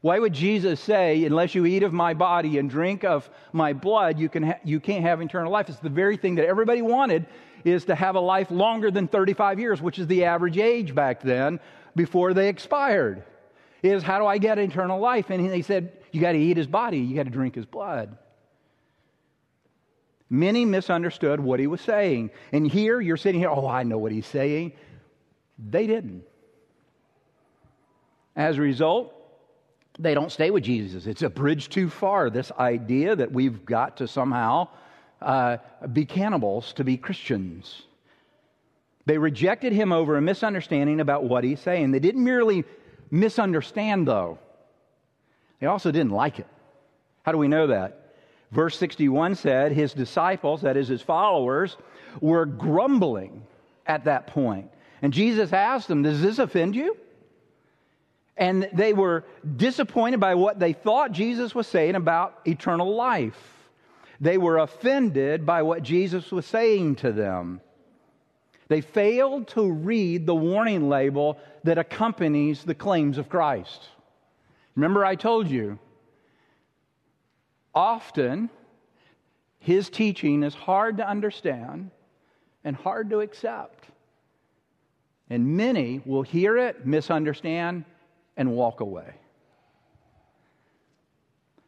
Why 0.02 0.18
would 0.18 0.34
Jesus 0.34 0.80
say, 0.80 1.24
unless 1.26 1.54
you 1.54 1.66
eat 1.68 1.84
of 1.84 1.94
my 1.94 2.16
body 2.16 2.58
and 2.58 2.68
drink 2.70 3.04
of 3.04 3.30
my 3.54 3.74
blood, 3.74 4.20
you, 4.20 4.30
can 4.30 4.44
ha- 4.44 4.60
you 4.64 4.80
can't 4.80 5.04
have 5.04 5.22
eternal 5.22 5.52
life? 5.52 5.70
It's 5.70 5.80
the 5.80 5.90
very 5.90 6.18
thing 6.18 6.36
that 6.36 6.46
everybody 6.46 6.82
wanted 6.82 7.28
is 7.64 7.86
to 7.86 7.94
have 7.94 8.16
a 8.16 8.20
life 8.20 8.50
longer 8.50 8.90
than 8.90 9.08
35 9.08 9.60
years, 9.60 9.80
which 9.80 10.00
is 10.00 10.08
the 10.08 10.26
average 10.26 10.58
age 10.58 10.96
back 10.96 11.22
then 11.22 11.60
before 11.96 12.34
they 12.34 12.50
expired. 12.50 13.24
Is 13.84 14.02
how 14.02 14.18
do 14.18 14.26
I 14.26 14.40
get 14.40 14.58
eternal 14.58 15.00
life? 15.00 15.30
And 15.30 15.54
he 15.54 15.62
said, 15.62 15.94
you 16.12 16.20
got 16.20 16.32
to 16.32 16.40
eat 16.40 16.58
his 16.58 16.68
body, 16.68 16.98
you 16.98 17.16
got 17.16 17.24
to 17.24 17.30
drink 17.32 17.54
his 17.54 17.66
blood. 17.66 18.18
Many 20.32 20.66
misunderstood 20.66 21.40
what 21.40 21.60
he 21.60 21.68
was 21.68 21.82
saying. 21.82 22.32
And 22.52 22.66
here 22.66 23.02
you're 23.02 23.18
sitting 23.18 23.40
here, 23.40 23.50
oh, 23.50 23.68
I 23.68 23.84
know 23.84 23.98
what 24.00 24.12
he's 24.12 24.26
saying. 24.26 24.74
They 25.60 25.86
didn't. 25.86 26.24
As 28.36 28.58
a 28.58 28.62
result, 28.62 29.14
they 30.02 30.14
don't 30.14 30.32
stay 30.32 30.50
with 30.52 30.64
Jesus. 30.64 31.06
It's 31.06 31.22
a 31.22 31.30
bridge 31.30 31.70
too 31.70 31.90
far, 31.90 32.30
this 32.30 32.52
idea 32.58 33.16
that 33.16 33.32
we've 33.32 33.64
got 33.66 33.98
to 33.98 34.08
somehow 34.08 34.68
uh, 35.22 35.58
be 35.94 36.06
cannibals 36.06 36.74
to 36.74 36.84
be 36.84 36.98
Christians. 36.98 37.84
They 39.06 39.18
rejected 39.18 39.74
him 39.74 39.92
over 39.92 40.18
a 40.18 40.22
misunderstanding 40.22 41.00
about 41.00 41.24
what 41.24 41.44
he's 41.44 41.60
saying. 41.60 41.92
They 41.92 42.00
didn't 42.00 42.24
merely 42.24 42.64
misunderstand, 43.12 44.08
though, 44.08 44.40
they 45.60 45.68
also 45.68 45.92
didn't 45.92 46.12
like 46.12 46.40
it. 46.40 46.48
How 47.24 47.32
do 47.32 47.38
we 47.38 47.48
know 47.48 47.68
that? 47.68 48.16
Verse 48.52 48.78
61 48.78 49.36
said 49.36 49.72
his 49.72 49.94
disciples, 49.94 50.62
that 50.62 50.76
is, 50.76 50.88
his 50.88 51.02
followers, 51.02 51.78
were 52.20 52.46
grumbling 52.46 53.44
at 53.86 54.06
that 54.06 54.28
point. 54.28 54.72
And 55.04 55.14
Jesus 55.14 55.54
asked 55.54 55.88
them, 55.88 56.02
Does 56.02 56.22
this 56.22 56.40
offend 56.40 56.76
you? 56.76 56.98
And 58.38 58.70
they 58.74 58.94
were 58.94 59.26
disappointed 59.58 60.20
by 60.20 60.36
what 60.36 60.60
they 60.60 60.74
thought 60.74 61.12
Jesus 61.12 61.54
was 61.54 61.68
saying 61.68 61.96
about 61.96 62.40
eternal 62.46 62.96
life. 62.96 63.70
They 64.20 64.38
were 64.38 64.60
offended 64.60 65.46
by 65.46 65.64
what 65.64 65.84
Jesus 65.84 66.32
was 66.32 66.46
saying 66.46 66.98
to 66.98 67.12
them. 67.12 67.62
They 68.68 68.82
failed 68.82 69.48
to 69.50 69.70
read 69.70 70.26
the 70.26 70.36
warning 70.36 70.90
label 70.90 71.38
that 71.64 71.78
accompanies 71.78 72.64
the 72.64 72.76
claims 72.76 73.18
of 73.18 73.30
Christ. 73.30 73.90
Remember, 74.76 75.04
I 75.06 75.16
told 75.16 75.50
you 75.50 75.78
Often, 77.74 78.50
his 79.60 79.90
teaching 79.90 80.44
is 80.44 80.54
hard 80.54 80.98
to 80.98 81.08
understand 81.08 81.92
and 82.64 82.76
hard 82.76 83.10
to 83.12 83.22
accept. 83.22 83.86
And 85.30 85.56
many 85.56 86.02
will 86.06 86.24
hear 86.24 86.58
it, 86.58 86.86
misunderstand, 86.86 87.86
and 88.38 88.52
walk 88.52 88.80
away. 88.80 89.14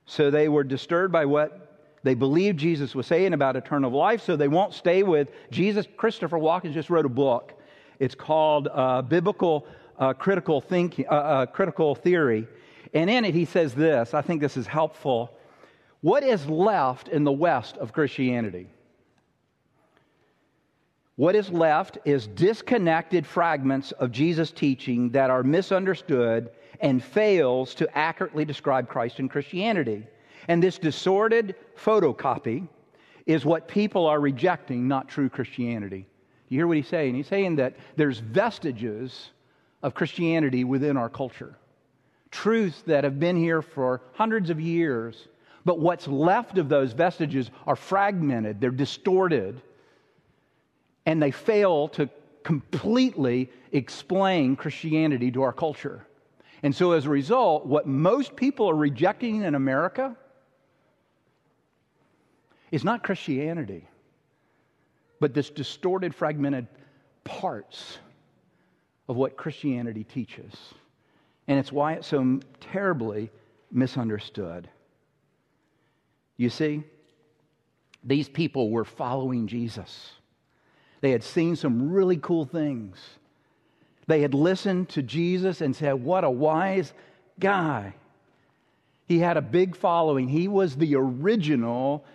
So 0.06 0.30
they 0.30 0.50
were 0.50 0.64
disturbed 0.64 1.12
by 1.12 1.26
what 1.26 1.96
they 2.04 2.14
believed 2.14 2.60
Jesus 2.60 2.94
was 2.94 3.08
saying 3.08 3.34
about 3.34 3.56
eternal 3.56 3.92
life, 3.92 4.22
so 4.22 4.36
they 4.36 4.50
won't 4.50 4.74
stay 4.74 5.04
with 5.04 5.30
Jesus. 5.52 5.88
Christopher 5.96 6.38
Watkins 6.38 6.74
just 6.74 6.90
wrote 6.90 7.06
a 7.06 7.10
book. 7.10 7.54
It's 8.00 8.16
called 8.16 8.68
uh, 8.72 9.02
Biblical 9.02 9.66
uh, 9.98 10.14
Critical 10.14 10.60
Thinking, 10.60 11.06
uh, 11.10 11.14
uh 11.14 11.46
Critical 11.46 11.96
Theory, 11.96 12.48
and 12.94 13.10
in 13.10 13.24
it 13.24 13.34
he 13.34 13.46
says 13.46 13.74
this. 13.74 14.14
I 14.14 14.22
think 14.22 14.42
this 14.42 14.58
is 14.58 14.68
helpful 14.68 15.32
what 16.04 16.22
is 16.22 16.46
left 16.48 17.08
in 17.08 17.24
the 17.24 17.32
West 17.32 17.78
of 17.78 17.94
Christianity? 17.94 18.68
What 21.16 21.36
is 21.36 21.52
left 21.52 22.00
is 22.06 22.28
disconnected 22.28 23.26
fragments 23.26 23.92
of 23.94 24.12
Jesus' 24.12 24.52
teaching 24.52 25.10
that 25.12 25.30
are 25.30 25.44
misunderstood 25.44 26.50
and 26.80 27.04
fails 27.04 27.76
to 27.76 27.98
accurately 27.98 28.46
describe 28.46 28.90
Christ 28.90 29.20
and 29.20 29.30
Christianity. 29.30 30.08
And 30.48 30.62
this 30.62 30.80
disordered 30.80 31.56
photocopy 31.78 32.68
is 33.26 33.46
what 33.46 33.68
people 33.68 34.08
are 34.08 34.20
rejecting, 34.20 34.88
not 34.88 35.08
true 35.08 35.30
Christianity. 35.30 36.08
You 36.50 36.60
hear 36.60 36.68
what 36.68 36.78
he's 36.78 36.88
saying? 36.88 37.16
He's 37.16 37.28
saying 37.28 37.56
that 37.58 37.76
there's 37.96 38.20
vestiges 38.20 39.32
of 39.84 39.94
Christianity 39.94 40.64
within 40.64 40.98
our 40.98 41.10
culture, 41.10 41.56
truths 42.32 42.82
that 42.88 43.04
have 43.04 43.20
been 43.20 43.38
here 43.38 43.62
for 43.62 44.02
hundreds 44.14 44.50
of 44.50 44.60
years 44.60 45.28
But 45.66 45.80
what's 45.80 46.08
left 46.08 46.58
of 46.58 46.70
those 46.70 46.94
vestiges 46.94 47.50
are 47.66 47.76
fragmented, 47.76 48.60
they're 48.60 48.72
distorted, 48.72 49.62
and 51.06 51.22
they 51.22 51.32
fail 51.32 51.88
to 51.90 52.10
completely 52.44 53.50
explain 53.72 54.56
Christianity 54.56 55.32
to 55.32 55.42
our 55.44 55.54
culture. 55.54 56.06
And 56.62 56.74
so, 56.74 56.92
as 56.94 57.06
a 57.06 57.10
result, 57.10 57.66
what 57.66 57.88
most 57.88 58.36
people 58.36 58.70
are 58.70 58.76
rejecting 58.76 59.44
in 59.44 59.56
America 59.56 60.16
is 62.72 62.84
not 62.84 63.04
Christianity, 63.04 63.88
but 65.20 65.34
this 65.34 65.50
distorted, 65.50 66.16
fragmented 66.16 66.68
parts 67.24 68.00
of 69.08 69.16
what 69.16 69.36
Christianity 69.38 70.04
teaches. 70.04 70.54
And 71.48 71.60
it's 71.60 71.72
why 71.72 71.94
it's 71.94 72.08
so 72.08 72.40
terribly 72.62 73.30
misunderstood. 73.72 74.70
You 76.38 76.50
see, 76.50 76.84
these 78.04 78.30
people 78.30 78.70
were 78.70 78.86
following 78.86 79.48
Jesus. 79.48 80.12
They 81.04 81.12
had 81.12 81.24
seen 81.24 81.58
some 81.58 81.92
really 81.92 82.16
cool 82.16 82.46
things. 82.46 82.98
They 84.08 84.22
had 84.22 84.34
listened 84.34 84.88
to 84.92 85.04
Jesus 85.04 85.60
and 85.60 85.76
said, 85.76 85.96
What 85.96 86.24
a 86.24 86.30
wise 86.30 86.94
guy. 87.38 87.94
He 89.06 89.20
had 89.20 89.36
a 89.36 89.42
big 89.42 89.76
following. 89.76 90.30
He 90.30 90.48
was 90.48 90.78
the 90.78 90.96
original 90.96 92.06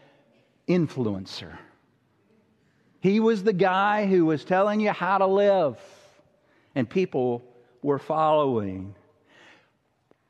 influencer. 0.66 1.58
He 3.00 3.20
was 3.20 3.44
the 3.44 3.52
guy 3.52 4.06
who 4.06 4.24
was 4.24 4.42
telling 4.42 4.80
you 4.80 4.92
how 4.92 5.18
to 5.18 5.26
live, 5.26 5.76
and 6.74 6.88
people 6.88 7.42
were 7.82 7.98
following, 7.98 8.94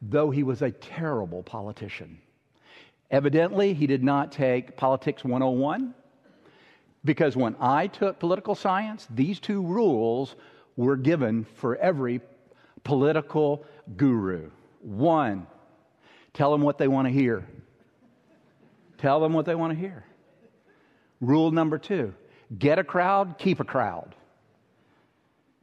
though 0.03 0.33
he 0.33 0.43
was 0.43 0.63
a 0.63 0.73
terrible 0.73 1.45
politician. 1.45 2.19
Evidently, 3.13 3.73
he 3.73 3.87
did 3.87 4.03
not 4.03 4.33
take 4.33 4.77
Politics 4.77 5.23
101 5.23 5.95
because 7.09 7.35
when 7.35 7.57
I 7.59 7.87
took 7.87 8.19
political 8.19 8.55
science, 8.55 9.09
these 9.09 9.41
two 9.41 9.63
rules 9.63 10.37
were 10.77 10.95
given 10.95 11.47
for 11.55 11.75
every 11.77 12.21
political 12.85 13.65
guru. 13.97 14.51
One, 14.83 15.47
tell 16.35 16.53
them 16.53 16.61
what 16.61 16.77
they 16.77 16.87
want 16.87 17.09
to 17.09 17.11
hear. 17.11 17.49
Tell 18.99 19.21
them 19.21 19.33
what 19.33 19.47
they 19.47 19.55
want 19.55 19.73
to 19.73 19.79
hear. 19.79 20.05
Rule 21.23 21.51
number 21.51 21.79
two 21.79 22.13
get 22.59 22.79
a 22.79 22.85
crowd, 22.85 23.37
keep 23.39 23.59
a 23.59 23.65
crowd. 23.65 24.15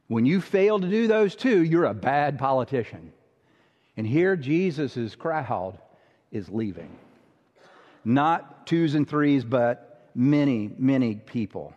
When 0.08 0.26
you 0.26 0.40
fail 0.40 0.80
to 0.80 0.88
do 0.88 1.06
those 1.06 1.36
two, 1.36 1.62
you're 1.62 1.84
a 1.84 1.94
bad 1.94 2.40
politician. 2.40 3.12
And 3.96 4.04
here, 4.04 4.34
Jesus' 4.34 5.14
crowd 5.14 5.78
is 6.32 6.48
leaving. 6.48 6.90
Not 8.04 8.66
twos 8.66 8.96
and 8.96 9.08
threes, 9.08 9.44
but 9.44 9.85
many, 10.16 10.70
many 10.78 11.16
people. 11.16 11.74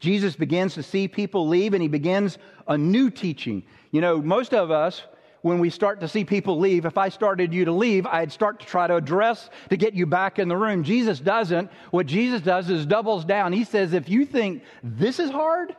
Jesus 0.00 0.36
begins 0.36 0.74
to 0.74 0.82
see 0.82 1.08
people 1.08 1.48
leave 1.48 1.72
and 1.72 1.82
he 1.82 1.88
begins 1.88 2.38
a 2.66 2.76
new 2.76 3.08
teaching. 3.08 3.62
You 3.92 4.00
know, 4.00 4.20
most 4.20 4.52
of 4.52 4.70
us, 4.70 5.02
when 5.42 5.60
we 5.60 5.70
start 5.70 6.00
to 6.00 6.08
see 6.08 6.24
people 6.24 6.58
leave, 6.58 6.84
if 6.84 6.98
I 6.98 7.08
started 7.08 7.54
you 7.54 7.64
to 7.64 7.72
leave, 7.72 8.06
I'd 8.06 8.32
start 8.32 8.60
to 8.60 8.66
try 8.66 8.86
to 8.86 8.96
address 8.96 9.48
to 9.70 9.76
get 9.76 9.94
you 9.94 10.04
back 10.04 10.38
in 10.38 10.48
the 10.48 10.56
room. 10.56 10.82
Jesus 10.82 11.20
doesn't. 11.20 11.70
What 11.90 12.06
Jesus 12.06 12.42
does 12.42 12.68
is 12.68 12.84
doubles 12.84 13.24
down. 13.24 13.52
He 13.52 13.64
says, 13.64 13.92
if 13.92 14.08
you 14.08 14.26
think 14.26 14.62
this 14.82 15.18
is 15.20 15.30
hard, 15.30 15.74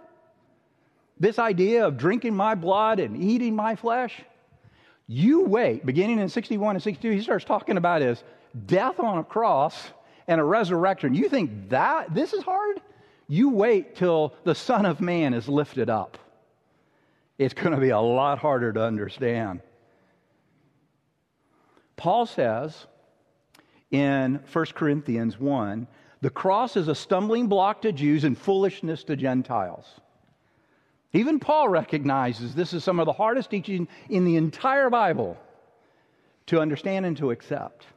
this 1.19 1.37
idea 1.37 1.85
of 1.85 1.97
drinking 1.97 2.35
my 2.35 2.55
blood 2.55 2.99
and 2.99 3.21
eating 3.21 3.55
my 3.55 3.75
flesh, 3.75 4.21
you 5.07 5.43
wait. 5.43 5.85
Beginning 5.85 6.19
in 6.19 6.29
61 6.29 6.77
and 6.77 6.83
62, 6.83 7.11
he 7.11 7.21
starts 7.21 7.43
talking 7.43 7.77
about 7.77 8.01
his 8.01 8.23
death 8.65 8.99
on 8.99 9.17
a 9.17 9.23
cross 9.23 9.91
and 10.29 10.39
a 10.39 10.43
resurrection. 10.43 11.15
You 11.15 11.27
think 11.27 11.69
that 11.69 12.13
this 12.13 12.33
is 12.33 12.43
hard? 12.43 12.79
You 13.27 13.49
wait 13.49 13.95
till 13.95 14.35
the 14.43 14.53
Son 14.53 14.85
of 14.85 15.01
Man 15.01 15.33
is 15.33 15.49
lifted 15.49 15.89
up. 15.89 16.19
It's 17.39 17.55
going 17.55 17.73
to 17.73 17.81
be 17.81 17.89
a 17.89 17.99
lot 17.99 18.37
harder 18.37 18.71
to 18.71 18.83
understand. 18.83 19.61
Paul 21.97 22.27
says 22.27 22.85
in 23.91 24.39
1 24.53 24.65
Corinthians 24.75 25.39
1 25.39 25.87
the 26.21 26.29
cross 26.29 26.77
is 26.77 26.89
a 26.89 26.95
stumbling 26.95 27.47
block 27.47 27.81
to 27.81 27.91
Jews 27.91 28.23
and 28.23 28.37
foolishness 28.37 29.03
to 29.05 29.15
Gentiles. 29.15 29.85
Even 31.11 31.39
Paul 31.39 31.69
recognizes 31.69 32.53
this 32.53 32.73
is 32.73 32.83
some 32.83 32.99
of 32.99 33.07
the 33.07 33.13
hardest 33.13 33.49
teaching 33.49 33.87
in 34.09 34.25
the 34.25 34.35
entire 34.35 34.91
Bible 34.91 35.37
to 36.47 36.59
understand 36.59 37.07
and 37.07 37.17
to 37.17 37.31
accept. 37.31 37.87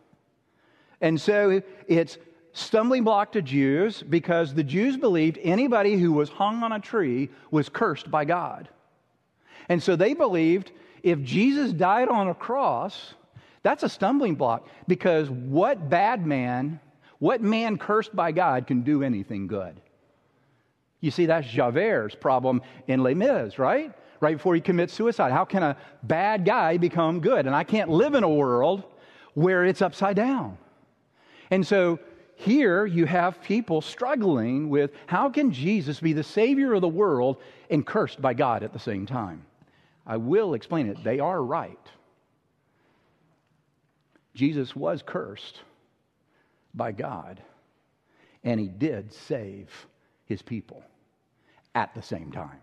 And 1.03 1.21
so 1.21 1.61
it's 1.89 2.17
stumbling 2.53 3.05
block 3.05 3.33
to 3.33 3.43
Jews 3.43 4.03
because 4.03 4.55
the 4.55 4.63
Jews 4.63 4.97
believed 4.97 5.39
anybody 5.43 5.97
who 5.97 6.13
was 6.13 6.29
hung 6.31 6.63
on 6.63 6.73
a 6.73 6.81
tree 6.81 7.29
was 7.51 7.69
cursed 7.69 8.11
by 8.11 8.25
God. 8.25 8.69
And 9.69 9.83
so 9.83 9.97
they 9.97 10.15
believed 10.15 10.71
if 11.03 11.23
Jesus 11.23 11.73
died 11.73 12.09
on 12.09 12.29
a 12.29 12.35
cross, 12.35 13.15
that's 13.63 13.83
a 13.83 13.89
stumbling 13.89 14.37
block 14.37 14.69
because 14.87 15.29
what 15.29 15.91
bad 15.91 16.25
man, 16.25 16.79
what 17.19 17.43
man 17.43 17.79
cursed 17.79 18.15
by 18.15 18.33
God 18.33 18.67
can 18.67 18.83
do 18.83 19.03
anything 19.03 19.47
good? 19.47 19.81
You 21.01 21.11
see, 21.11 21.27
that's 21.27 21.49
Javert's 21.49 22.15
problem 22.15 22.63
in 22.87 23.03
Les 23.03 23.15
Mis, 23.15 23.59
right? 23.59 23.93
Right 24.21 24.37
before 24.37 24.55
he 24.55 24.61
commits 24.61 24.93
suicide. 24.93 25.33
How 25.33 25.45
can 25.45 25.65
a 25.65 25.77
bad 26.05 26.45
guy 26.45 26.77
become 26.77 27.19
good? 27.19 27.47
And 27.47 27.57
I 27.57 27.65
can't 27.65 27.91
live 27.91 28.15
in 28.15 28.23
a 28.23 28.29
world 28.29 28.85
where 29.35 29.65
it's 29.65 29.83
upside 29.83 30.15
down. 30.15 30.59
And 31.53 31.67
so 31.67 31.99
here 32.35 32.87
you 32.87 33.05
have 33.05 33.43
people 33.43 33.83
struggling 33.83 34.71
with 34.71 34.91
how 35.07 35.29
can 35.29 35.53
Jesus 35.53 36.01
be 36.01 36.15
the 36.15 36.25
Savior 36.25 36.73
of 36.73 36.81
the 36.81 36.89
world 36.89 37.43
and 37.69 37.87
cursed 37.87 38.23
by 38.23 38.33
God 38.33 38.63
at 38.63 38.73
the 38.73 38.79
same 38.79 39.05
time? 39.05 39.45
I 40.07 40.17
will 40.17 40.55
explain 40.55 40.87
it. 40.87 41.05
They 41.05 41.21
are 41.21 41.45
right. 41.45 41.79
Jesus 44.35 44.75
was 44.75 45.03
cursed 45.03 45.61
by 46.73 46.91
God, 46.91 47.43
and 48.43 48.59
he 48.59 48.69
did 48.69 49.13
save 49.13 49.69
his 50.25 50.41
people 50.41 50.83
at 51.75 51.95
the 51.95 52.03
same 52.03 52.33
time. 52.33 52.61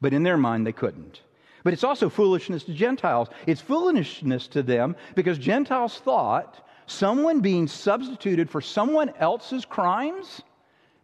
But 0.00 0.12
in 0.12 0.24
their 0.24 0.36
mind, 0.36 0.66
they 0.66 0.72
couldn't. 0.72 1.20
But 1.62 1.72
it's 1.72 1.84
also 1.84 2.08
foolishness 2.08 2.64
to 2.64 2.74
Gentiles. 2.74 3.28
It's 3.46 3.60
foolishness 3.60 4.48
to 4.48 4.64
them 4.64 4.96
because 5.14 5.38
Gentiles 5.38 6.00
thought 6.00 6.63
someone 6.86 7.40
being 7.40 7.66
substituted 7.66 8.50
for 8.50 8.60
someone 8.60 9.10
else's 9.18 9.64
crimes, 9.64 10.42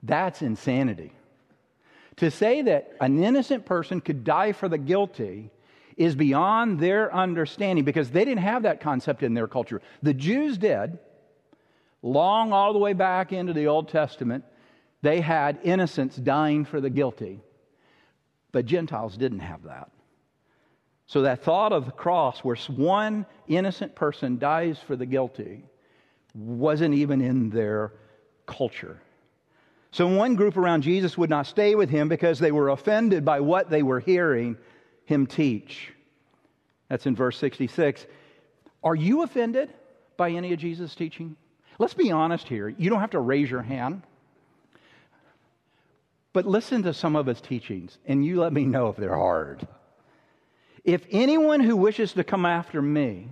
that's 0.03 0.43
insanity. 0.43 1.13
To 2.17 2.31
say 2.31 2.63
that 2.63 2.93
an 3.01 3.23
innocent 3.23 3.65
person 3.65 4.01
could 4.01 4.25
die 4.25 4.53
for 4.53 4.69
the 4.69 4.79
guilty 4.79 5.51
is 5.97 6.15
beyond 6.15 6.79
their 6.79 7.15
understanding 7.15 7.85
because 7.85 8.11
they 8.11 8.25
didn't 8.25 8.43
have 8.43 8.63
that 8.63 8.81
concept 8.81 9.23
in 9.23 9.35
their 9.35 9.49
culture. 9.49 9.81
The 10.03 10.15
Jews 10.15 10.59
did, 10.59 10.99
long 12.03 12.53
all 12.53 12.73
the 12.73 12.79
way 12.79 12.93
back 12.93 13.33
into 13.33 13.53
the 13.53 13.67
Old 13.67 13.89
Testament, 13.89 14.45
they 15.03 15.21
had 15.21 15.59
innocents 15.63 16.17
dying 16.17 16.65
for 16.65 16.81
the 16.81 16.91
guilty. 16.91 17.41
But 18.53 18.67
Gentiles 18.67 19.17
didn't 19.17 19.41
have 19.41 19.63
that. 19.63 19.91
So 21.07 21.23
that 21.23 21.43
thought 21.43 21.73
of 21.73 21.87
the 21.87 21.93
cross 21.93 22.41
where 22.41 22.57
one 22.69 23.27
innocent 23.49 23.95
person 23.95 24.39
dies 24.39 24.79
for 24.79 24.95
the 24.95 25.07
guilty 25.07 25.65
wasn't 26.35 26.95
even 26.95 27.21
in 27.21 27.51
their 27.51 27.93
culture. 28.47 29.01
So 29.93 30.07
one 30.07 30.37
group 30.37 30.57
around 30.57 30.83
Jesus 30.83 31.19
would 31.19 31.31
not 31.31 31.47
stay 31.47 31.75
with 31.75 31.91
him 31.91 32.09
because 32.09 32.39
they 32.39 32.53
were 32.53 32.69
offended 32.69 33.25
by 33.25 33.41
what 33.41 33.71
they 33.71 33.83
were 33.83 34.01
hearing 34.01 34.57
him 35.05 35.27
teach. 35.27 35.93
That's 36.89 37.07
in 37.07 37.17
verse 37.17 37.39
66. 37.39 38.07
Are 38.83 38.95
you 38.95 39.23
offended 39.23 39.73
by 40.17 40.31
any 40.31 40.53
of 40.53 40.59
Jesus' 40.59 40.95
teaching? 40.95 41.37
Let's 41.79 41.95
be 41.95 42.13
honest 42.13 42.47
here. 42.47 42.69
You 42.69 42.91
don't 42.91 43.01
have 43.01 43.11
to 43.11 43.21
raise 43.21 43.51
your 43.51 43.63
hand. 43.63 44.03
But 46.33 46.47
listen 46.47 46.85
to 46.85 46.95
some 46.95 47.17
of 47.17 47.27
his 47.27 47.41
teachings, 47.41 47.99
and 48.07 48.25
you 48.25 48.41
let 48.41 48.53
me 48.53 48.65
know 48.65 48.89
if 48.89 48.97
they're 48.97 49.17
hard. 49.17 49.67
If 50.85 51.05
anyone 51.11 51.61
who 51.61 51.77
wishes 51.77 52.13
to 52.13 52.25
come 52.25 52.47
after 52.47 52.81
me, 52.81 53.29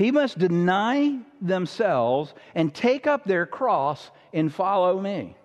he 0.00 0.10
must 0.10 0.38
deny 0.38 1.18
themselves 1.42 2.32
and 2.54 2.74
take 2.74 3.06
up 3.06 3.26
their 3.26 3.44
cross 3.44 4.10
and 4.32 4.50
follow 4.50 4.98
me. 4.98 5.36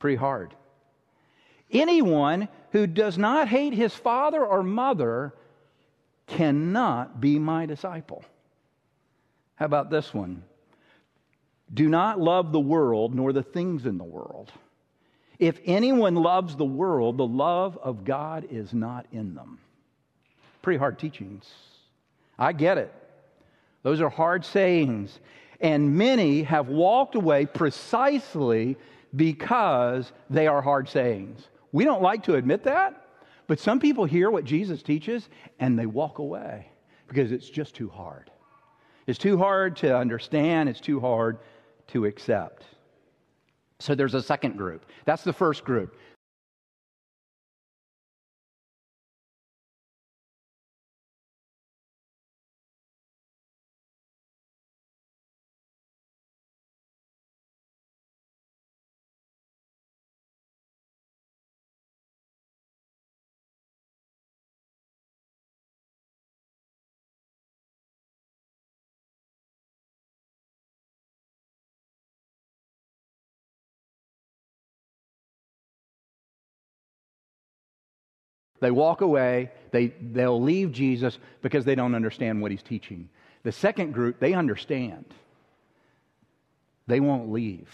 Pretty 0.00 0.16
hard. 0.16 0.52
Anyone 1.70 2.48
who 2.72 2.88
does 2.88 3.16
not 3.16 3.46
hate 3.46 3.72
his 3.72 3.94
father 3.94 4.44
or 4.44 4.64
mother 4.64 5.32
cannot 6.26 7.20
be 7.20 7.38
my 7.38 7.66
disciple. 7.66 8.24
How 9.54 9.66
about 9.66 9.90
this 9.90 10.12
one? 10.12 10.42
Do 11.72 11.88
not 11.88 12.18
love 12.18 12.50
the 12.50 12.58
world 12.58 13.14
nor 13.14 13.32
the 13.32 13.44
things 13.44 13.86
in 13.86 13.96
the 13.96 14.02
world. 14.02 14.50
If 15.38 15.60
anyone 15.64 16.16
loves 16.16 16.56
the 16.56 16.64
world, 16.64 17.16
the 17.16 17.28
love 17.28 17.78
of 17.80 18.04
God 18.04 18.48
is 18.50 18.74
not 18.74 19.06
in 19.12 19.36
them. 19.36 19.60
Pretty 20.62 20.78
hard 20.78 20.98
teachings. 20.98 21.48
I 22.36 22.52
get 22.52 22.76
it. 22.76 22.92
Those 23.86 24.00
are 24.00 24.10
hard 24.10 24.44
sayings. 24.44 25.20
And 25.60 25.96
many 25.96 26.42
have 26.42 26.66
walked 26.66 27.14
away 27.14 27.46
precisely 27.46 28.76
because 29.14 30.10
they 30.28 30.48
are 30.48 30.60
hard 30.60 30.88
sayings. 30.88 31.46
We 31.70 31.84
don't 31.84 32.02
like 32.02 32.24
to 32.24 32.34
admit 32.34 32.64
that, 32.64 33.06
but 33.46 33.60
some 33.60 33.78
people 33.78 34.04
hear 34.04 34.28
what 34.28 34.44
Jesus 34.44 34.82
teaches 34.82 35.28
and 35.60 35.78
they 35.78 35.86
walk 35.86 36.18
away 36.18 36.66
because 37.06 37.30
it's 37.30 37.48
just 37.48 37.76
too 37.76 37.88
hard. 37.88 38.28
It's 39.06 39.20
too 39.20 39.38
hard 39.38 39.76
to 39.76 39.96
understand, 39.96 40.68
it's 40.68 40.80
too 40.80 40.98
hard 40.98 41.38
to 41.86 42.06
accept. 42.06 42.64
So 43.78 43.94
there's 43.94 44.14
a 44.14 44.22
second 44.22 44.56
group. 44.56 44.84
That's 45.04 45.22
the 45.22 45.32
first 45.32 45.62
group. 45.64 45.96
They 78.60 78.70
walk 78.70 79.00
away, 79.00 79.50
they, 79.70 79.88
they'll 80.00 80.40
leave 80.40 80.72
Jesus 80.72 81.18
because 81.42 81.64
they 81.64 81.74
don't 81.74 81.94
understand 81.94 82.40
what 82.40 82.50
he's 82.50 82.62
teaching. 82.62 83.08
The 83.42 83.52
second 83.52 83.92
group, 83.92 84.18
they 84.18 84.32
understand. 84.32 85.04
They 86.86 87.00
won't 87.00 87.30
leave. 87.30 87.68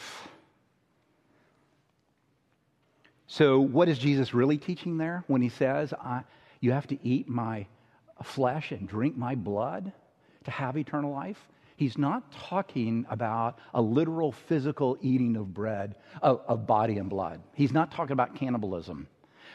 So, 3.26 3.60
what 3.60 3.88
is 3.88 3.98
Jesus 3.98 4.34
really 4.34 4.58
teaching 4.58 4.98
there 4.98 5.24
when 5.26 5.40
he 5.40 5.48
says, 5.48 5.94
You 6.60 6.72
have 6.72 6.86
to 6.88 6.98
eat 7.02 7.28
my 7.28 7.66
flesh 8.22 8.72
and 8.72 8.86
drink 8.86 9.16
my 9.16 9.34
blood 9.34 9.92
to 10.44 10.50
have 10.50 10.76
eternal 10.76 11.12
life? 11.12 11.38
He's 11.76 11.96
not 11.96 12.30
talking 12.32 13.06
about 13.08 13.58
a 13.72 13.80
literal 13.80 14.32
physical 14.32 14.98
eating 15.00 15.36
of 15.36 15.54
bread, 15.54 15.96
of, 16.20 16.42
of 16.46 16.66
body 16.66 16.98
and 16.98 17.08
blood. 17.08 17.40
He's 17.54 17.72
not 17.72 17.90
talking 17.90 18.12
about 18.12 18.34
cannibalism. 18.34 19.08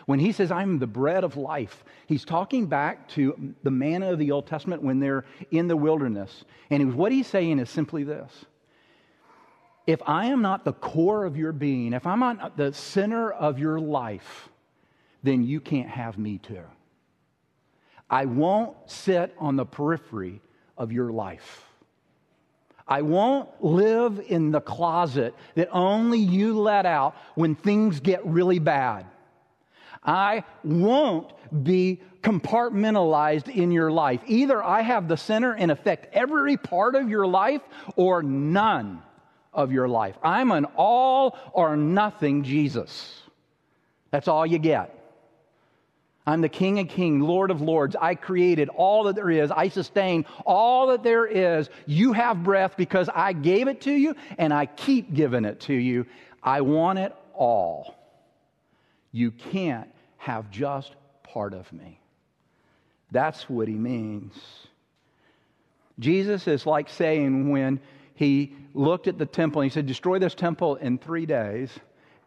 When 0.06 0.20
he 0.20 0.32
says, 0.32 0.52
I'm 0.52 0.80
the 0.80 0.88
bread 0.88 1.24
of 1.24 1.38
life, 1.38 1.84
he's 2.06 2.24
talking 2.24 2.68
back 2.68 3.08
to 3.10 3.54
the 3.64 3.72
manna 3.72 4.12
of 4.12 4.20
the 4.20 4.32
Old 4.32 4.48
Testament 4.48 4.82
when 4.82 5.00
they're 5.00 5.26
in 5.52 5.68
the 5.68 5.78
wilderness. 5.78 6.46
And 6.70 6.96
what 6.96 7.12
he's 7.12 7.28
saying 7.28 7.60
is 7.60 7.70
simply 7.70 8.04
this 8.04 8.46
If 9.86 10.02
I 10.06 10.26
am 10.26 10.42
not 10.42 10.66
the 10.66 10.74
core 10.74 11.26
of 11.26 11.38
your 11.38 11.52
being, 11.52 11.94
if 11.94 12.06
I'm 12.06 12.20
not 12.20 12.58
the 12.58 12.74
center 12.74 13.32
of 13.32 13.60
your 13.60 13.80
life, 13.80 14.50
then 15.24 15.44
you 15.44 15.60
can't 15.60 15.90
have 15.90 16.18
me 16.18 16.38
too. 16.38 16.64
I 18.10 18.26
won't 18.26 18.76
sit 18.90 19.36
on 19.38 19.58
the 19.58 19.66
periphery 19.66 20.42
of 20.78 20.92
your 20.92 21.12
life. 21.12 21.68
I 22.88 23.02
won't 23.02 23.50
live 23.62 24.22
in 24.28 24.52
the 24.52 24.62
closet 24.62 25.36
that 25.56 25.68
only 25.72 26.20
you 26.20 26.58
let 26.58 26.86
out 26.86 27.16
when 27.36 27.56
things 27.56 28.00
get 28.00 28.26
really 28.26 28.60
bad. 28.60 29.06
I 30.04 30.44
won't 30.64 31.32
be 31.64 32.02
compartmentalized 32.22 33.54
in 33.54 33.72
your 33.72 33.92
life. 33.92 34.22
Either 34.28 34.64
I 34.64 34.82
have 34.82 35.08
the 35.08 35.18
center 35.18 35.54
and 35.54 35.72
affect 35.72 36.14
every 36.14 36.58
part 36.58 36.96
of 36.96 37.10
your 37.10 37.26
life 37.26 37.62
or 37.96 38.22
none 38.24 39.02
of 39.54 39.72
your 39.72 39.88
life. 39.88 40.16
I'm 40.24 40.52
an 40.52 40.66
all 40.76 41.38
or 41.54 41.76
nothing 41.76 42.44
Jesus. 42.44 43.22
That's 44.12 44.28
all 44.28 44.46
you 44.46 44.60
get. 44.60 44.94
I'm 46.28 46.42
the 46.42 46.50
King 46.50 46.80
of 46.80 46.90
Kings, 46.90 47.24
Lord 47.24 47.52
of 47.52 47.62
Lords. 47.62 47.96
I 48.00 48.16
created 48.16 48.68
all 48.68 49.06
that 49.06 49.16
there 49.16 49.30
is. 49.30 49.50
I 49.50 49.70
sustain 49.70 50.26
all 50.46 50.88
that 50.88 51.02
there 51.02 51.26
is. 51.26 51.70
You 51.86 52.12
have 52.12 52.44
breath 52.44 52.76
because 52.76 53.10
I 53.14 53.32
gave 53.32 53.70
it 53.70 53.82
to 53.82 53.94
you 53.94 54.14
and 54.38 54.54
I 54.54 54.66
keep 54.66 55.14
giving 55.14 55.46
it 55.46 55.62
to 55.62 55.74
you. 55.74 56.06
I 56.44 56.62
want 56.62 57.00
it 57.00 57.16
all. 57.34 57.97
You 59.17 59.32
can't 59.32 59.89
have 60.17 60.51
just 60.51 60.95
part 61.23 61.56
of 61.56 61.73
me. 61.73 61.99
That's 63.10 63.49
what 63.49 63.67
he 63.67 63.73
means. 63.73 64.36
Jesus 65.97 66.47
is 66.47 66.67
like 66.67 66.88
saying 66.88 67.49
when 67.49 67.80
he 68.13 68.56
looked 68.75 69.08
at 69.08 69.17
the 69.17 69.25
temple 69.25 69.62
and 69.62 69.71
he 69.71 69.73
said, 69.73 69.88
Destroy 69.88 70.19
this 70.19 70.36
temple 70.36 70.75
in 70.75 70.99
three 70.99 71.25
days 71.25 71.71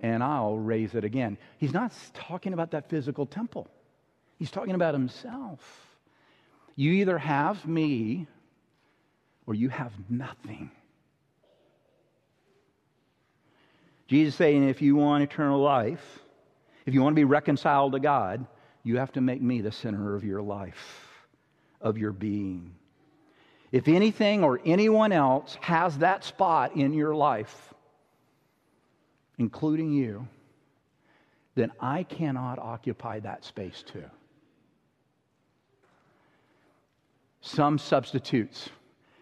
and 0.01 0.21
I'll 0.21 0.57
raise 0.57 0.97
it 0.97 1.05
again. 1.05 1.39
He's 1.59 1.73
not 1.73 1.93
talking 2.13 2.55
about 2.55 2.73
that 2.73 2.91
physical 2.91 3.25
temple, 3.25 3.69
he's 4.41 4.51
talking 4.51 4.75
about 4.75 4.93
himself. 4.93 5.61
You 6.75 6.91
either 6.95 7.19
have 7.19 7.65
me 7.69 8.27
or 9.47 9.55
you 9.55 9.69
have 9.69 9.93
nothing. 10.09 10.73
Jesus 14.09 14.35
saying, 14.35 14.69
if 14.69 14.83
you 14.83 14.97
want 14.97 15.23
eternal 15.23 15.61
life, 15.61 16.21
if 16.87 16.95
you 16.95 17.03
want 17.03 17.15
to 17.15 17.21
be 17.21 17.25
reconciled 17.25 17.93
to 17.93 18.01
God, 18.01 18.47
you 18.83 18.99
have 18.99 19.13
to 19.13 19.21
make 19.21 19.43
me 19.43 19.61
the 19.61 19.73
center 19.73 20.15
of 20.15 20.25
your 20.25 20.43
life, 20.43 21.09
of 21.81 21.99
your 21.99 22.13
being. 22.13 22.75
If 23.73 23.87
anything 23.89 24.43
or 24.43 24.61
anyone 24.65 25.13
else 25.13 25.57
has 25.61 25.99
that 25.99 26.25
spot 26.25 26.77
in 26.77 26.93
your 26.93 27.15
life, 27.15 27.73
including 29.39 29.93
you, 29.93 30.27
then 31.55 31.73
I 31.81 32.03
cannot 32.03 32.59
occupy 32.59 33.21
that 33.21 33.45
space 33.45 33.85
too. 33.87 34.05
Some 37.43 37.79
substitutes. 37.79 38.69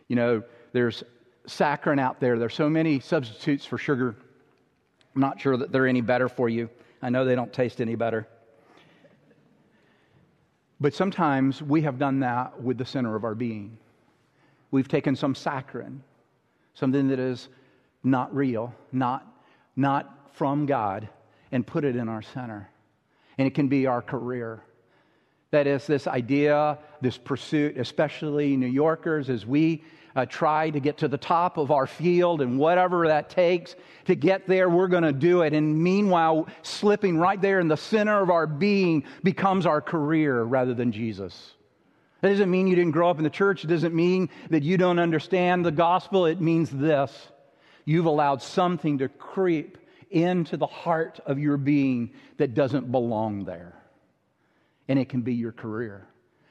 You 0.08 0.16
know, 0.16 0.42
there's 0.72 1.04
saccharin 1.46 2.00
out 2.00 2.20
there. 2.20 2.38
There's 2.38 2.54
so 2.54 2.68
many 2.68 3.00
substitutes 3.00 3.64
for 3.64 3.78
sugar. 3.78 4.16
I'm 5.14 5.20
not 5.20 5.40
sure 5.40 5.56
that 5.56 5.72
they're 5.72 5.86
any 5.86 6.00
better 6.00 6.28
for 6.28 6.48
you. 6.48 6.68
I 7.02 7.10
know 7.10 7.24
they 7.24 7.34
don't 7.34 7.52
taste 7.52 7.80
any 7.80 7.94
better. 7.94 8.26
But 10.80 10.94
sometimes 10.94 11.62
we 11.62 11.82
have 11.82 11.98
done 11.98 12.20
that 12.20 12.62
with 12.62 12.78
the 12.78 12.84
center 12.84 13.16
of 13.16 13.24
our 13.24 13.34
being. 13.34 13.78
We've 14.70 14.88
taken 14.88 15.16
some 15.16 15.34
saccharin, 15.34 16.00
something 16.74 17.08
that 17.08 17.18
is 17.18 17.48
not 18.04 18.34
real, 18.34 18.74
not, 18.92 19.26
not 19.76 20.30
from 20.34 20.66
God, 20.66 21.08
and 21.50 21.66
put 21.66 21.84
it 21.84 21.96
in 21.96 22.08
our 22.08 22.22
center. 22.22 22.70
And 23.38 23.46
it 23.46 23.54
can 23.54 23.68
be 23.68 23.86
our 23.86 24.02
career. 24.02 24.62
That 25.50 25.66
is, 25.66 25.86
this 25.86 26.06
idea, 26.06 26.78
this 27.00 27.16
pursuit, 27.16 27.78
especially 27.78 28.56
New 28.56 28.66
Yorkers, 28.66 29.30
as 29.30 29.46
we 29.46 29.82
uh, 30.16 30.26
try 30.26 30.70
to 30.70 30.80
get 30.80 30.98
to 30.98 31.08
the 31.08 31.18
top 31.18 31.56
of 31.56 31.70
our 31.70 31.86
field 31.86 32.40
and 32.40 32.58
whatever 32.58 33.08
that 33.08 33.30
takes 33.30 33.76
to 34.06 34.14
get 34.14 34.46
there, 34.46 34.68
we're 34.68 34.88
going 34.88 35.02
to 35.02 35.12
do 35.12 35.42
it. 35.42 35.52
And 35.52 35.82
meanwhile, 35.82 36.48
slipping 36.62 37.18
right 37.18 37.40
there 37.40 37.60
in 37.60 37.68
the 37.68 37.76
center 37.76 38.22
of 38.22 38.30
our 38.30 38.46
being 38.46 39.04
becomes 39.22 39.66
our 39.66 39.80
career 39.80 40.42
rather 40.42 40.74
than 40.74 40.92
Jesus. 40.92 41.54
That 42.20 42.30
doesn't 42.30 42.50
mean 42.50 42.66
you 42.66 42.74
didn't 42.74 42.92
grow 42.92 43.10
up 43.10 43.18
in 43.18 43.24
the 43.24 43.30
church. 43.30 43.64
It 43.64 43.68
doesn't 43.68 43.94
mean 43.94 44.28
that 44.50 44.62
you 44.62 44.76
don't 44.76 44.98
understand 44.98 45.64
the 45.64 45.70
gospel. 45.70 46.26
It 46.26 46.40
means 46.40 46.70
this 46.70 47.12
you've 47.84 48.06
allowed 48.06 48.42
something 48.42 48.98
to 48.98 49.08
creep 49.08 49.78
into 50.10 50.56
the 50.56 50.66
heart 50.66 51.20
of 51.26 51.38
your 51.38 51.56
being 51.56 52.10
that 52.38 52.54
doesn't 52.54 52.90
belong 52.90 53.44
there. 53.44 53.74
And 54.88 54.98
it 54.98 55.08
can 55.08 55.22
be 55.22 55.34
your 55.34 55.52
career. 55.52 56.06